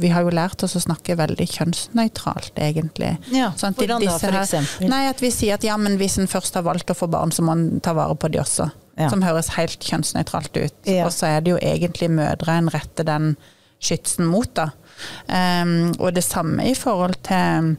Vi 0.00 0.10
har 0.10 0.24
jo 0.26 0.32
lært 0.34 0.64
oss 0.66 0.74
å 0.74 0.82
snakke 0.82 1.14
veldig 1.18 1.46
kjønnsnøytralt, 1.52 2.58
egentlig. 2.58 3.12
Ja, 3.30 3.52
sånn 3.58 3.76
hvordan 3.78 4.02
da, 4.02 4.16
for 4.18 4.38
eksempel? 4.40 4.90
Nei, 4.90 5.04
at 5.10 5.22
vi 5.22 5.30
sier 5.34 5.58
at 5.58 5.66
ja, 5.66 5.76
men 5.78 5.98
hvis 6.00 6.18
en 6.18 6.30
først 6.30 6.58
har 6.58 6.66
valgt 6.66 6.90
å 6.90 6.98
få 6.98 7.06
barn, 7.10 7.30
så 7.30 7.46
må 7.46 7.54
en 7.54 7.78
ta 7.84 7.94
vare 7.96 8.16
på 8.18 8.32
de 8.32 8.42
også. 8.42 8.70
Ja. 8.98 9.08
Som 9.12 9.22
høres 9.24 9.52
helt 9.54 9.86
kjønnsnøytralt 9.86 10.56
ut. 10.58 10.74
Ja. 10.88 11.06
Og 11.06 11.14
så 11.14 11.30
er 11.30 11.44
det 11.44 11.54
jo 11.54 11.60
egentlig 11.62 12.10
mødre 12.12 12.58
en 12.58 12.72
retter 12.72 13.06
den 13.06 13.36
skytsen 13.80 14.26
mot, 14.28 14.50
da. 14.58 14.72
Um, 15.30 15.94
og 15.96 16.10
det 16.18 16.26
samme 16.26 16.66
i 16.68 16.74
forhold 16.76 17.16
til 17.24 17.76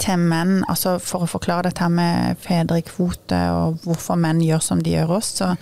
til 0.00 0.20
menn, 0.20 0.60
altså 0.68 0.98
for 1.02 1.24
å 1.24 1.30
forklare 1.30 1.70
dette 1.70 1.86
med 1.92 2.38
fedrekvote 2.42 3.38
og 3.54 3.80
hvorfor 3.84 4.18
menn 4.20 4.42
gjør 4.44 4.62
som 4.64 4.82
de 4.84 4.94
gjør 4.94 5.16
også. 5.20 5.54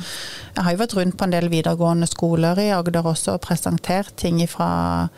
Jeg 0.57 0.67
har 0.67 0.75
jo 0.75 0.83
vært 0.83 0.97
rundt 0.99 1.19
på 1.19 1.29
en 1.29 1.35
del 1.37 1.49
videregående 1.53 2.09
skoler 2.11 2.59
i 2.63 2.71
Agder 2.75 3.07
også 3.07 3.37
og 3.37 3.45
presentert 3.47 4.17
ting 4.19 4.43
fra 4.51 5.09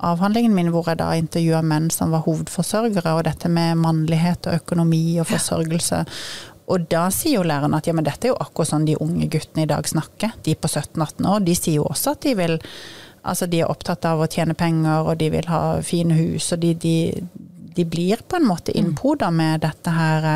avhandlingen 0.00 0.54
min 0.56 0.70
hvor 0.72 0.88
jeg 0.88 1.00
da 1.00 1.10
intervjua 1.16 1.60
menn 1.64 1.90
som 1.92 2.12
var 2.14 2.24
hovedforsørgere, 2.28 3.16
og 3.16 3.26
dette 3.28 3.50
med 3.52 3.80
mannlighet 3.80 4.48
og 4.48 4.62
økonomi 4.62 5.04
og 5.20 5.28
forsørgelse. 5.32 6.04
Og 6.70 6.86
da 6.92 7.08
sier 7.14 7.40
jo 7.40 7.46
læreren 7.46 7.74
at 7.74 7.88
ja, 7.88 7.96
men 7.96 8.06
dette 8.06 8.28
er 8.28 8.34
jo 8.34 8.40
akkurat 8.40 8.70
sånn 8.70 8.86
de 8.86 8.98
unge 9.02 9.26
guttene 9.32 9.66
i 9.66 9.70
dag 9.70 9.88
snakker. 9.88 10.36
De 10.46 10.54
på 10.54 10.70
17-18 10.70 11.28
år, 11.32 11.44
de 11.44 11.56
sier 11.58 11.80
jo 11.80 11.88
også 11.90 12.16
at 12.16 12.26
de 12.28 12.36
vil 12.38 12.60
Altså 13.20 13.44
de 13.52 13.58
er 13.60 13.68
opptatt 13.68 14.06
av 14.08 14.22
å 14.24 14.26
tjene 14.32 14.54
penger, 14.56 15.04
og 15.04 15.18
de 15.20 15.26
vil 15.28 15.48
ha 15.52 15.74
fine 15.84 16.16
hus, 16.16 16.46
og 16.54 16.62
de, 16.62 16.70
de, 16.80 16.94
de 17.74 17.84
blir 17.84 18.22
på 18.28 18.36
en 18.36 18.46
måte 18.48 18.72
innpoda 18.76 19.30
med 19.30 19.60
dette 19.64 19.92
her 19.94 20.26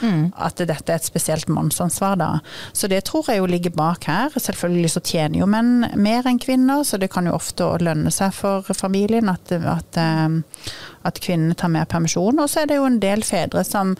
mm. 0.00 0.32
At 0.36 0.60
dette 0.62 0.92
er 0.92 1.00
et 1.00 1.06
spesielt 1.06 1.48
mannsansvar, 1.50 2.16
da. 2.20 2.28
Så 2.72 2.88
det 2.90 3.02
tror 3.08 3.28
jeg 3.28 3.40
jo 3.40 3.48
ligger 3.50 3.74
bak 3.74 4.06
her. 4.08 4.34
Selvfølgelig 4.34 4.92
så 4.94 5.02
tjener 5.02 5.40
jo 5.40 5.48
menn 5.50 5.88
mer 5.98 6.28
enn 6.28 6.40
kvinner, 6.42 6.84
så 6.86 7.00
det 7.00 7.10
kan 7.12 7.26
jo 7.26 7.36
ofte 7.36 7.66
lønne 7.82 8.12
seg 8.14 8.34
for 8.36 8.66
familien 8.76 9.30
at, 9.32 9.52
at, 9.52 9.98
eh, 9.98 10.72
at 11.08 11.22
kvinnene 11.24 11.58
tar 11.58 11.72
mer 11.74 11.88
permisjon. 11.90 12.38
Og 12.38 12.50
så 12.50 12.62
er 12.62 12.70
det 12.70 12.78
jo 12.78 12.88
en 12.88 13.00
del 13.02 13.26
fedre 13.26 13.64
som 13.66 13.96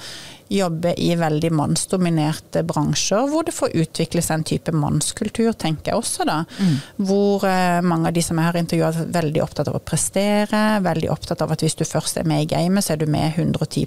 jobbe 0.48 0.94
i 1.00 1.12
veldig 1.18 1.50
mannsdominerte 1.52 2.62
bransjer, 2.66 3.28
hvor 3.30 3.44
det 3.46 3.54
får 3.56 3.76
utvikle 3.76 4.22
seg 4.24 4.38
en 4.38 4.46
type 4.48 4.72
mannskultur, 4.74 5.52
tenker 5.52 5.92
jeg 5.92 6.00
også, 6.00 6.26
da. 6.28 6.38
Mm. 6.58 6.74
Hvor 7.08 7.44
eh, 7.48 7.80
mange 7.84 8.11
av 8.11 8.16
de 8.16 8.24
som 8.24 8.38
jeg 8.38 8.48
har 8.48 8.61
intervjua, 8.61 8.90
er 8.92 9.12
veldig 9.18 9.42
opptatt 9.44 9.70
av 9.70 9.78
å 9.78 9.84
prestere. 9.84 10.62
Veldig 10.84 11.12
opptatt 11.12 11.44
av 11.44 11.52
at 11.54 11.64
hvis 11.64 11.78
du 11.78 11.84
først 11.88 12.20
er 12.20 12.28
med 12.28 12.46
i 12.46 12.50
gamet, 12.50 12.84
så 12.84 12.94
er 12.94 13.02
du 13.02 13.06
med 13.11 13.37
110 13.37 13.87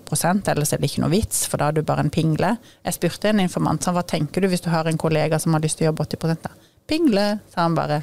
ellers 0.52 0.74
er 0.74 0.82
det 0.82 0.91
ikke 0.91 1.04
noe 1.04 1.13
vits, 1.13 1.45
for 1.50 1.62
da 1.62 1.69
er 1.69 1.80
du 1.80 1.86
bare 1.88 2.06
en 2.06 2.13
pingle. 2.13 2.56
Jeg 2.86 2.97
spurte 2.97 3.32
en 3.32 3.43
informant 3.43 3.84
som 3.84 3.95
hva 3.97 4.06
tenker 4.08 4.41
du 4.43 4.50
hvis 4.52 4.63
du 4.65 4.69
har 4.74 4.88
en 4.89 5.00
kollega 5.02 5.39
som 5.39 5.56
har 5.56 5.63
lyst 5.63 5.80
til 5.80 5.88
å 5.88 5.91
jobbe 5.91 6.08
80 6.10 6.41
da? 6.45 6.54
Pingle, 6.89 7.28
sa 7.54 7.65
han 7.65 7.78
bare. 7.78 8.02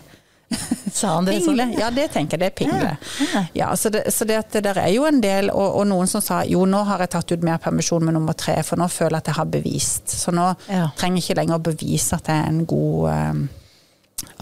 Sa 0.93 1.15
han 1.15 1.25
det 1.25 1.41
pingle. 1.41 1.75
Ja, 1.79 1.91
det 1.91 2.09
tenker 2.09 2.39
jeg. 2.39 2.41
Det 2.41 2.47
er 2.47 2.57
pingle. 2.57 2.97
Ja, 3.35 3.45
ja. 3.55 3.77
så, 3.77 3.91
det, 3.91 4.07
så 4.15 4.25
det, 4.25 4.41
det 4.53 4.65
der 4.65 4.81
er 4.81 4.89
jo 4.95 5.05
en 5.09 5.21
del, 5.21 5.51
og, 5.53 5.81
og, 5.81 5.87
noen 5.91 6.09
som 6.11 6.25
sa 6.25 6.41
jo 6.49 6.65
nå 6.69 6.83
har 6.89 7.05
jeg 7.05 7.13
tatt 7.15 7.35
ut 7.35 7.45
mer 7.45 7.61
permisjon 7.63 8.05
med 8.05 8.17
nummer 8.17 8.37
tre, 8.39 8.59
for 8.67 8.81
nå 8.81 8.89
føler 8.93 9.19
jeg 9.19 9.27
at 9.27 9.31
jeg 9.33 9.41
har 9.41 9.53
bevist. 9.53 10.17
Så 10.25 10.35
nå 10.35 10.51
ja. 10.67 10.89
trenger 10.99 11.21
jeg 11.21 11.29
ikke 11.29 11.41
lenger 11.43 11.59
å 11.59 11.67
bevise 11.71 12.19
at 12.19 12.31
jeg 12.33 12.45
er 12.45 12.53
en 12.53 12.63
god 12.69 13.09
um, 13.13 13.43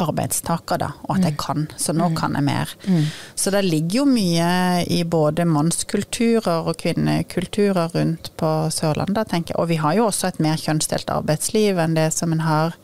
arbeidstaker, 0.07 0.81
da, 0.81 0.90
og 1.05 1.16
at 1.16 1.27
jeg 1.27 1.35
mm. 1.35 1.40
kan. 1.42 1.66
Så 1.81 1.95
nå 1.97 2.11
mm. 2.12 2.16
kan 2.21 2.38
jeg 2.38 2.47
mer. 2.47 2.77
Mm. 2.87 3.09
Så 3.35 3.53
det 3.53 3.64
ligger 3.66 4.03
jo 4.03 4.07
mye 4.09 4.51
i 4.92 5.03
både 5.16 5.49
mannskulturer 5.49 6.71
og 6.71 6.79
kvinnekulturer 6.81 7.97
rundt 7.97 8.31
på 8.38 8.53
Sørlandet, 8.73 9.33
tenker 9.33 9.55
jeg. 9.55 9.61
Og 9.62 9.71
vi 9.73 9.81
har 9.83 9.99
jo 9.99 10.07
også 10.09 10.31
et 10.31 10.40
mer 10.45 10.61
kjønnsdelt 10.61 11.11
arbeidsliv 11.12 11.83
enn 11.83 11.99
det 11.99 12.12
som 12.14 12.33
en 12.37 12.47
har 12.47 12.79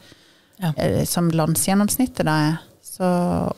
ja. 0.59 0.75
eh, 0.77 1.03
som 1.09 1.31
landsgjennomsnittet 1.33 2.27
da 2.29 2.37
er. 2.51 2.61
Så, 3.03 3.09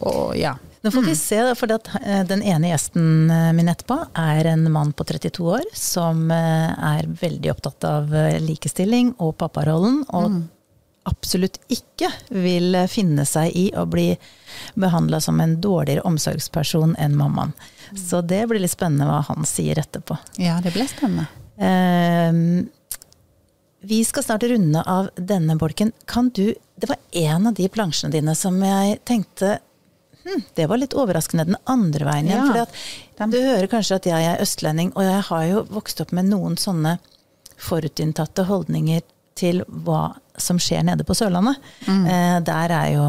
og 0.00 0.36
ja. 0.40 0.54
Nå 0.84 0.90
får 0.90 1.02
vi 1.02 1.12
mm. 1.12 1.16
se, 1.16 1.38
for 1.56 1.72
eh, 1.72 2.22
den 2.28 2.42
ene 2.44 2.70
gjesten 2.70 3.30
eh, 3.30 3.50
min 3.56 3.68
etterpå 3.72 3.98
er 4.20 4.48
en 4.52 4.66
mann 4.72 4.92
på 4.96 5.04
32 5.04 5.46
år 5.56 5.64
som 5.76 6.30
eh, 6.32 6.72
er 6.72 7.08
veldig 7.20 7.52
opptatt 7.52 7.86
av 7.88 8.12
likestilling 8.44 9.14
og 9.18 9.34
papparollen. 9.40 10.02
Og 10.16 10.30
mm. 10.32 10.38
absolutt 11.08 11.56
ikke 11.72 12.08
vil 12.32 12.76
finne 12.92 13.24
seg 13.28 13.56
i 13.56 13.66
å 13.76 13.86
bli 13.88 14.10
behandla 14.80 15.20
som 15.24 15.40
en 15.40 15.56
dårligere 15.60 16.04
omsorgsperson 16.08 16.96
enn 17.00 17.16
mammaen. 17.16 17.52
Mm. 17.90 18.00
Så 18.04 18.20
det 18.24 18.44
blir 18.48 18.64
litt 18.64 18.76
spennende 18.76 19.08
hva 19.08 19.22
han 19.28 19.48
sier 19.48 19.80
etterpå. 19.80 20.16
Ja, 20.40 20.60
det 20.64 20.72
blir 20.76 20.88
spennende. 20.88 21.28
Uh, 21.54 22.64
vi 23.84 24.00
skal 24.04 24.24
snart 24.26 24.46
runde 24.48 24.82
av 24.88 25.10
denne 25.16 25.56
bolken. 25.60 25.92
Kan 26.10 26.30
du 26.34 26.54
det 26.76 26.88
var 26.90 26.96
en 27.10 27.46
av 27.46 27.54
de 27.54 27.68
plansjene 27.68 28.12
dine 28.12 28.34
som 28.34 28.56
jeg 28.62 28.98
tenkte 29.06 29.58
hm, 30.24 30.42
det 30.58 30.66
var 30.66 30.80
litt 30.82 30.96
overraskende 30.98 31.46
den 31.46 31.58
andre 31.70 32.08
veien 32.08 32.28
igjen. 32.28 32.50
Ja, 32.50 32.66
fordi 33.16 33.36
du 33.36 33.46
hører 33.46 33.70
kanskje 33.70 34.00
at 34.00 34.08
jeg 34.10 34.28
er 34.28 34.42
østlending, 34.42 34.90
og 34.96 35.06
jeg 35.06 35.24
har 35.28 35.44
jo 35.48 35.64
vokst 35.70 36.02
opp 36.02 36.14
med 36.16 36.32
noen 36.32 36.58
sånne 36.60 36.98
forutinntatte 37.60 38.46
holdninger 38.48 39.04
til 39.38 39.62
hva 39.66 40.14
som 40.38 40.58
skjer 40.62 40.82
nede 40.86 41.06
på 41.06 41.14
Sørlandet. 41.14 41.58
Mm. 41.86 42.04
Eh, 42.06 42.36
der, 42.46 42.74
er 42.74 42.88
jo, 42.94 43.04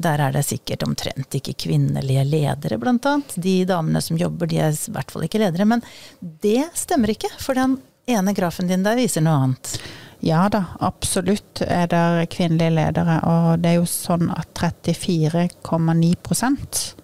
der 0.00 0.22
er 0.24 0.34
det 0.36 0.44
sikkert 0.48 0.84
omtrent 0.84 1.36
ikke 1.36 1.56
kvinnelige 1.64 2.24
ledere, 2.28 2.78
blant 2.80 3.08
annet. 3.08 3.36
De 3.36 3.56
damene 3.68 4.02
som 4.04 4.20
jobber, 4.20 4.48
de 4.48 4.60
er 4.64 4.76
i 4.76 4.92
hvert 4.92 5.12
fall 5.12 5.24
ikke 5.28 5.40
ledere. 5.42 5.68
Men 5.68 5.84
det 6.20 6.70
stemmer 6.76 7.12
ikke, 7.12 7.32
for 7.40 7.56
den 7.56 7.78
ene 8.08 8.36
grafen 8.36 8.68
din 8.68 8.84
der 8.84 9.00
viser 9.00 9.24
noe 9.24 9.48
annet. 9.48 9.74
Ja 10.24 10.48
da, 10.50 10.64
absolutt 10.82 11.60
er 11.62 11.86
det 11.90 12.30
kvinnelige 12.34 12.70
ledere. 12.74 13.20
Og 13.28 13.58
det 13.62 13.68
er 13.70 13.76
jo 13.78 13.86
sånn 13.90 14.30
at 14.34 14.48
34,9% 14.58 16.94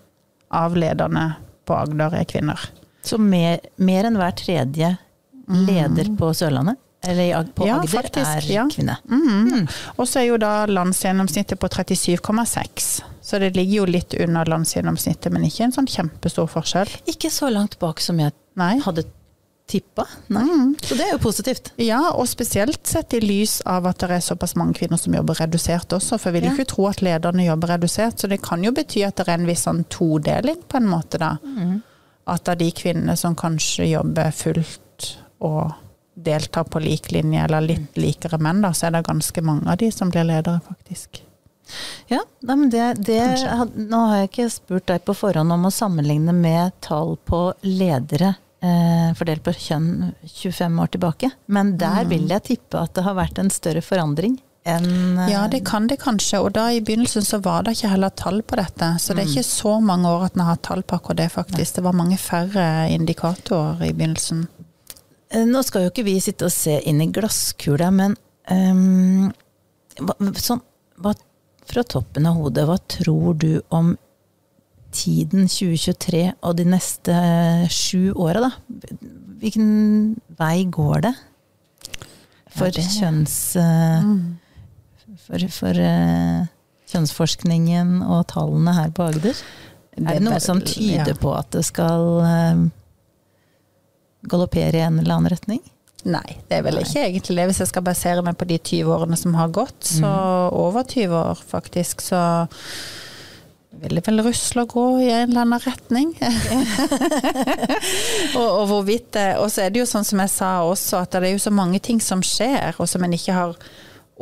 av 0.55 0.77
lederne 0.79 1.35
på 1.65 1.77
Agder 1.77 2.15
er 2.21 2.25
kvinner. 2.29 2.61
Så 3.05 3.19
mer, 3.21 3.61
mer 3.77 4.05
enn 4.09 4.17
hver 4.19 4.33
tredje 4.39 4.97
leder 5.47 6.11
mm. 6.11 6.17
på 6.19 6.35
Sørlandet? 6.35 6.81
Eller 7.05 7.45
på 7.53 7.67
ja, 7.69 7.77
Agder 7.77 7.89
faktisk, 7.89 8.31
er 8.31 8.47
ja. 8.49 8.69
kvinne. 8.73 8.97
Mm. 9.11 9.49
Mm. 9.53 9.67
Og 9.97 10.09
så 10.09 10.23
er 10.23 10.27
jo 10.31 10.39
da 10.41 10.67
landsgjennomsnittet 10.71 11.61
på 11.61 11.69
37,6. 11.69 13.03
Så 13.25 13.39
det 13.41 13.53
ligger 13.57 13.83
jo 13.83 13.85
litt 13.89 14.15
under 14.21 14.49
landsgjennomsnittet, 14.49 15.33
men 15.33 15.45
ikke 15.45 15.65
en 15.69 15.77
sånn 15.77 15.91
kjempestor 15.91 16.49
forskjell. 16.53 16.91
Ikke 17.13 17.31
så 17.33 17.51
langt 17.53 17.79
bak 17.83 18.01
som 18.05 18.21
jeg 18.21 18.33
Nei. 18.61 18.75
hadde 18.85 19.05
tippa. 19.75 20.07
Mm. 20.31 20.75
Så 20.83 20.95
det 20.95 21.09
er 21.09 21.15
jo 21.17 21.21
positivt. 21.23 21.73
Ja, 21.83 22.01
og 22.15 22.29
spesielt 22.31 22.87
sett 22.87 23.17
i 23.17 23.21
lys 23.23 23.59
av 23.67 23.89
at 23.91 24.03
det 24.05 24.19
er 24.19 24.25
såpass 24.25 24.55
mange 24.59 24.77
kvinner 24.79 25.01
som 25.01 25.17
jobber 25.17 25.39
redusert 25.43 25.93
også. 25.97 26.19
For 26.21 26.31
jeg 26.31 26.39
vil 26.39 26.49
ja. 26.49 26.55
ikke 26.55 26.69
tro 26.75 26.87
at 26.91 27.03
lederne 27.05 27.47
jobber 27.49 27.75
redusert, 27.75 28.21
så 28.21 28.31
det 28.31 28.43
kan 28.45 28.63
jo 28.65 28.75
bety 28.75 29.03
at 29.07 29.19
det 29.19 29.27
er 29.27 29.35
en 29.39 29.49
viss 29.49 29.67
sånn 29.67 29.85
todeling 29.93 30.63
på 30.69 30.81
en 30.81 30.91
måte, 30.91 31.21
da. 31.23 31.35
Mm. 31.43 31.81
At 32.31 32.49
av 32.49 32.61
de 32.61 32.71
kvinnene 32.73 33.17
som 33.21 33.37
kanskje 33.37 33.91
jobber 33.91 34.31
fullt 34.35 35.11
og 35.45 35.75
deltar 36.15 36.65
på 36.71 36.81
lik 36.81 37.11
linje, 37.13 37.43
eller 37.45 37.67
litt 37.67 37.99
likere 37.99 38.39
menn, 38.39 38.63
da, 38.65 38.71
så 38.73 38.89
er 38.89 38.97
det 38.97 39.07
ganske 39.09 39.43
mange 39.45 39.67
av 39.71 39.81
de 39.83 39.91
som 39.93 40.13
blir 40.15 40.27
ledere, 40.29 40.63
faktisk. 40.69 41.25
Ja, 42.13 42.21
men 42.45 42.69
det, 42.71 42.95
det 43.09 43.23
Nå 43.75 44.01
har 44.11 44.19
jeg 44.19 44.29
ikke 44.29 44.49
spurt 44.53 44.89
deg 44.91 45.05
på 45.07 45.15
forhånd 45.17 45.53
om 45.55 45.65
å 45.65 45.73
sammenligne 45.73 46.35
med 46.37 46.75
tall 46.85 47.17
på 47.25 47.47
ledere 47.65 48.35
fordelt 49.19 49.43
på 49.45 49.53
kjønn 49.53 50.15
25 50.25 50.81
år 50.81 50.91
tilbake. 50.95 51.31
Men 51.53 51.75
der 51.81 52.07
vil 52.09 52.29
jeg 52.31 52.47
tippe 52.49 52.81
at 52.81 52.95
det 52.97 53.05
har 53.05 53.17
vært 53.19 53.41
en 53.43 53.53
større 53.53 53.83
forandring 53.85 54.39
enn 54.65 55.19
eh, 55.19 55.31
Ja, 55.33 55.49
det 55.49 55.65
kan 55.69 55.87
det 55.87 56.01
kanskje. 56.03 56.41
Og 56.41 56.53
da 56.57 56.69
i 56.73 56.81
begynnelsen 56.85 57.25
så 57.27 57.41
var 57.45 57.65
det 57.65 57.77
ikke 57.77 57.93
heller 57.93 58.15
tall 58.17 58.43
på 58.43 58.59
dette. 58.61 58.95
Så 59.01 59.15
det 59.15 59.25
er 59.25 59.33
ikke 59.33 59.47
så 59.49 59.77
mange 59.85 60.11
år 60.11 60.29
at 60.29 60.37
en 60.37 60.45
har 60.45 60.57
hatt 60.57 60.65
tall 60.67 60.83
på 60.83 60.99
akkurat 60.99 61.23
det, 61.23 61.31
faktisk. 61.35 61.79
Det 61.79 61.87
var 61.87 61.97
mange 61.97 62.19
færre 62.21 62.67
indikatorer 62.93 63.85
i 63.89 63.93
begynnelsen. 63.93 64.47
Eh, 65.31 65.45
Nå 65.49 65.63
skal 65.67 65.87
jo 65.87 65.93
ikke 65.93 66.07
vi 66.09 66.19
sitte 66.25 66.49
og 66.49 66.55
se 66.55 66.81
inn 66.89 67.03
i 67.05 67.11
glasskula, 67.13 67.91
men 67.95 68.17
um, 68.51 69.31
hva, 70.01 70.17
sånn, 70.41 70.63
hva, 71.03 71.15
fra 71.65 71.85
toppen 71.89 72.29
av 72.29 72.41
hodet, 72.41 72.67
hva 72.69 72.79
tror 72.91 73.37
du 73.41 73.51
om 73.75 73.95
tiden 74.95 75.49
2023 75.51 76.23
og 76.47 76.57
de 76.59 76.65
neste 76.71 77.15
sju 77.75 78.13
åra, 78.15 78.47
da? 78.47 78.51
Hvilken 79.43 79.69
vei 80.39 80.65
går 80.73 81.03
det? 81.09 81.15
For 82.55 82.71
Ja, 82.71 82.77
det- 82.79 82.87
kjønns... 82.95 83.37
Mm. 83.59 84.25
For, 85.25 85.41
for 85.49 85.79
uh, 85.79 86.45
kjønnsforskningen 86.91 88.01
og 88.05 88.27
tallene 88.33 88.75
her 88.77 88.91
på 88.95 89.07
Agder? 89.09 89.39
Er 89.97 90.19
det 90.19 90.25
noe 90.27 90.41
som 90.43 90.59
tyder 90.61 91.15
på 91.21 91.31
at 91.39 91.53
det 91.55 91.63
skal 91.65 92.03
uh, 92.21 92.65
galoppere 94.29 94.81
i 94.81 94.85
en 94.85 94.99
eller 95.01 95.15
annen 95.17 95.33
retning? 95.33 95.63
Nei, 96.05 96.37
det 96.51 96.59
er 96.59 96.65
vel 96.67 96.83
ikke 96.83 97.07
egentlig 97.07 97.39
det. 97.39 97.47
Hvis 97.49 97.63
jeg 97.63 97.71
skal 97.71 97.85
basere 97.87 98.25
meg 98.27 98.37
på 98.37 98.45
de 98.51 98.59
20 98.61 98.91
årene 98.93 99.17
som 99.17 99.37
har 99.39 99.49
gått, 99.57 99.79
så 99.89 100.05
Mm. 100.05 100.53
over 100.67 100.83
20 100.85 101.15
år 101.17 101.41
faktisk, 101.41 102.03
så 102.05 102.21
vil 103.83 103.99
det 103.99 104.05
vel 104.07 104.23
rusle 104.25 104.65
og 104.65 104.75
gå 104.75 104.85
i 105.05 105.09
en 105.13 105.33
eller 105.33 105.45
annen 105.45 105.63
retning. 105.65 106.13
og, 108.39 108.47
og 108.47 108.67
hvorvidt 108.71 109.11
det 109.17 109.27
Og 109.43 109.51
så 109.53 109.65
er 109.65 109.75
det 109.75 109.83
jo 109.83 109.89
sånn 109.89 110.07
som 110.07 110.23
jeg 110.23 110.33
sa 110.33 110.53
også, 110.67 111.03
at 111.03 111.17
det 111.17 111.31
er 111.31 111.35
jo 111.37 111.43
så 111.47 111.53
mange 111.55 111.81
ting 111.85 112.01
som 112.03 112.23
skjer, 112.25 112.77
og 112.79 112.89
som 112.91 113.05
en 113.05 113.17
ikke 113.17 113.37
har 113.37 113.59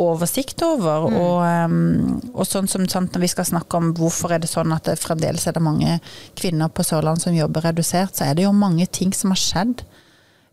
oversikt 0.03 0.63
over. 0.65 1.09
Mm. 1.11 1.17
Og, 1.21 1.39
um, 1.45 2.33
og 2.33 2.49
sånn 2.49 2.71
som 2.71 2.87
sant, 2.89 3.13
når 3.13 3.27
vi 3.27 3.33
skal 3.33 3.49
snakke 3.49 3.79
om 3.79 3.93
hvorfor 3.97 4.33
er 4.33 4.43
det 4.43 4.51
sånn 4.51 4.73
at 4.75 4.89
det 4.89 5.01
fremdeles 5.01 5.47
er 5.47 5.57
det 5.57 5.65
mange 5.65 5.99
kvinner 6.39 6.73
på 6.73 6.87
Sørlandet 6.87 7.27
som 7.27 7.37
jobber 7.37 7.69
redusert, 7.69 8.17
så 8.17 8.29
er 8.29 8.39
det 8.39 8.47
jo 8.47 8.55
mange 8.57 8.89
ting 8.89 9.13
som 9.17 9.35
har 9.35 9.43
skjedd. 9.43 9.85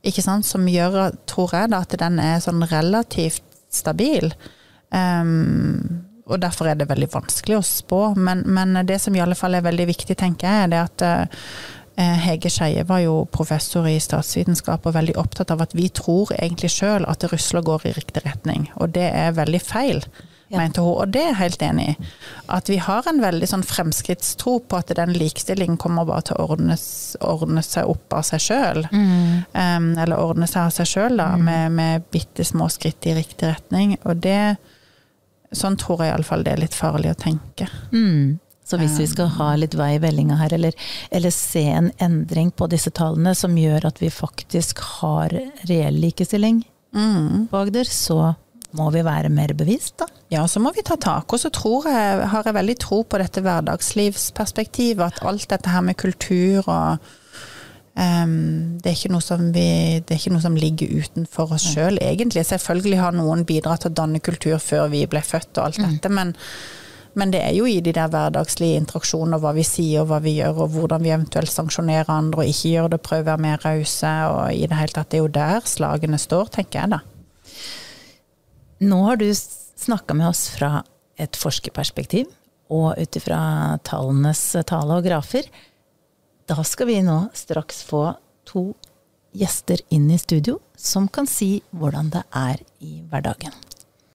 Ikke 0.08 0.24
sant? 0.24 0.48
Som 0.48 0.68
gjør, 0.72 1.16
tror 1.30 1.56
jeg, 1.56 1.72
da, 1.72 1.84
at 1.84 1.96
den 2.00 2.20
er 2.24 2.44
sånn 2.44 2.64
relativt 2.72 3.44
stabil. 3.72 4.32
Um, 4.90 6.09
og 6.30 6.40
derfor 6.44 6.70
er 6.70 6.80
det 6.80 6.90
veldig 6.90 7.10
vanskelig 7.14 7.58
å 7.58 7.66
spå. 7.66 8.02
Men, 8.16 8.46
men 8.46 8.78
det 8.88 9.00
som 9.02 9.16
i 9.16 9.22
alle 9.24 9.38
fall 9.38 9.58
er 9.58 9.66
veldig 9.66 9.90
viktig, 9.90 10.18
tenker 10.20 10.48
jeg, 10.48 10.64
er 10.68 10.72
det 10.74 10.82
at 10.86 11.06
eh, 12.00 12.18
Hege 12.26 12.52
Skeie 12.54 12.86
var 12.88 13.02
jo 13.04 13.26
professor 13.32 13.88
i 13.90 13.98
statsvitenskap 14.00 14.86
og 14.88 14.96
veldig 14.96 15.18
opptatt 15.20 15.52
av 15.52 15.66
at 15.66 15.76
vi 15.76 15.90
tror 15.92 16.32
egentlig 16.38 16.72
sjøl 16.78 17.08
at 17.10 17.26
og 17.28 17.64
går 17.66 17.88
i 17.90 17.96
riktig 17.98 18.24
retning. 18.26 18.70
Og 18.80 18.94
det 18.96 19.10
er 19.12 19.36
veldig 19.38 19.62
feil, 19.62 20.04
Ja. 20.50 20.58
mente 20.58 20.82
hun. 20.82 20.96
Og 21.04 21.12
det 21.14 21.22
er 21.22 21.28
jeg 21.28 21.36
helt 21.36 21.62
enig 21.62 21.90
i. 21.90 22.08
At 22.50 22.70
vi 22.70 22.78
har 22.82 23.06
en 23.08 23.22
veldig 23.22 23.48
sånn 23.52 23.64
fremskrittstro 23.64 24.60
på 24.66 24.80
at 24.80 24.96
den 24.98 25.14
likestillingen 25.14 25.78
kommer 25.78 26.08
bare 26.10 26.26
til 26.26 26.40
å 26.40 26.48
ordnes, 26.56 27.16
ordne 27.22 27.62
seg 27.62 27.86
opp 27.86 28.14
av 28.14 28.24
seg 28.26 28.42
sjøl. 28.48 28.88
Um, 28.90 29.92
eller 29.98 30.18
ordne 30.18 30.48
seg 30.50 30.64
av 30.64 30.74
seg 30.74 30.90
sjøl, 30.90 31.18
da, 31.22 31.36
med, 31.38 31.72
med 31.78 32.08
bitte 32.10 32.44
små 32.48 32.70
skritt 32.74 33.06
i 33.06 33.14
riktig 33.20 33.52
retning. 33.52 33.98
Og 34.06 34.24
det 34.24 34.58
Sånn 35.56 35.78
tror 35.82 36.04
jeg 36.04 36.14
iallfall 36.14 36.46
det 36.46 36.54
er 36.54 36.62
litt 36.62 36.78
farlig 36.78 37.14
å 37.14 37.20
tenke. 37.20 37.70
Mm. 37.94 38.38
Så 38.70 38.78
hvis 38.78 39.00
vi 39.02 39.08
skal 39.10 39.32
ha 39.40 39.48
litt 39.58 39.74
vei 39.74 39.96
i 39.96 40.02
vellinga 40.02 40.36
her, 40.38 40.54
eller, 40.54 40.76
eller 41.10 41.34
se 41.34 41.64
en 41.74 41.88
endring 41.98 42.52
på 42.54 42.68
disse 42.70 42.92
tallene 42.94 43.34
som 43.34 43.56
gjør 43.58 43.88
at 43.90 44.02
vi 44.02 44.12
faktisk 44.14 44.84
har 45.00 45.34
reell 45.72 45.98
likestilling 45.98 46.62
på 46.94 47.58
Agder, 47.58 47.90
så 47.90 48.36
må 48.78 48.92
vi 48.94 49.02
være 49.06 49.32
mer 49.34 49.56
bevisst, 49.58 49.96
da. 50.04 50.06
Ja, 50.30 50.44
så 50.48 50.62
må 50.62 50.70
vi 50.76 50.84
ta 50.86 51.00
tak. 51.02 51.34
Og 51.34 51.42
så 51.42 51.50
tror 51.50 51.88
jeg, 51.90 52.28
har 52.30 52.46
jeg 52.46 52.58
veldig 52.60 52.76
tro 52.84 53.02
på 53.02 53.18
dette 53.18 53.42
hverdagslivsperspektivet. 53.42 55.02
At 55.18 55.26
alt 55.26 55.50
dette 55.50 55.74
her 55.74 55.82
med 55.86 55.98
kultur 55.98 56.62
og 56.68 57.10
ehm, 58.00 58.80
det, 58.80 58.92
er 58.92 58.98
ikke 58.98 59.14
noe 59.14 59.24
som 59.24 59.48
vi, 59.56 59.70
det 60.00 60.16
er 60.16 60.20
ikke 60.20 60.34
noe 60.36 60.44
som 60.44 60.58
ligger 60.60 60.92
utenfor 61.04 61.56
oss 61.56 61.70
sjøl, 61.74 62.00
egentlig. 62.02 62.46
Selvfølgelig 62.48 63.00
har 63.02 63.16
noen 63.16 63.46
bidratt 63.48 63.86
til 63.86 63.94
å 63.94 63.98
danne 64.02 64.22
kultur 64.24 64.58
før 64.64 64.88
vi 64.94 65.06
ble 65.10 65.22
født 65.26 65.60
og 65.60 65.66
alt 65.68 65.82
dette, 65.84 66.12
men, 66.14 66.34
men 67.20 67.34
det 67.34 67.44
er 67.46 67.56
jo 67.58 67.68
i 67.70 67.80
de 67.84 67.94
der 67.96 68.12
hverdagslige 68.12 68.80
interaksjoner, 68.82 69.42
hva 69.44 69.54
vi 69.58 69.66
sier 69.68 70.04
og 70.04 70.12
hva 70.12 70.22
vi 70.24 70.38
gjør, 70.40 70.64
og 70.66 70.76
hvordan 70.78 71.06
vi 71.06 71.14
eventuelt 71.14 71.54
sanksjonerer 71.54 72.12
andre 72.14 72.46
og 72.46 72.52
ikke 72.54 72.74
gjør 72.74 72.92
det, 72.96 73.02
prøver 73.06 73.26
å 73.28 73.30
være 73.34 73.46
mer 73.48 73.64
rause, 73.66 74.16
og 74.34 74.42
i 74.56 74.66
det 74.66 74.80
hele 74.80 74.96
tatt. 74.96 75.12
Det 75.12 75.20
er 75.20 75.26
jo 75.26 75.34
der 75.40 75.70
slagene 75.70 76.22
står, 76.22 76.54
tenker 76.60 76.84
jeg 76.84 76.96
da. 76.98 77.04
Nå 78.90 79.04
har 79.10 79.20
du 79.20 79.28
snakka 79.36 80.16
med 80.16 80.30
oss 80.32 80.48
fra 80.54 80.80
et 81.20 81.36
forskerperspektiv, 81.36 82.30
og 82.70 82.94
ut 83.02 83.18
ifra 83.18 83.42
tallenes 83.86 84.44
tale 84.70 85.00
og 85.00 85.08
grafer. 85.08 85.48
Da 86.50 86.64
skal 86.64 86.88
vi 86.88 87.02
nå 87.06 87.28
straks 87.34 87.84
få 87.86 88.08
to 88.50 88.72
gjester 89.38 89.84
inn 89.94 90.08
i 90.10 90.18
studio 90.18 90.56
som 90.74 91.06
kan 91.08 91.30
si 91.30 91.60
hvordan 91.70 92.10
det 92.10 92.24
er 92.34 92.64
i 92.82 93.04
hverdagen. 93.06 93.54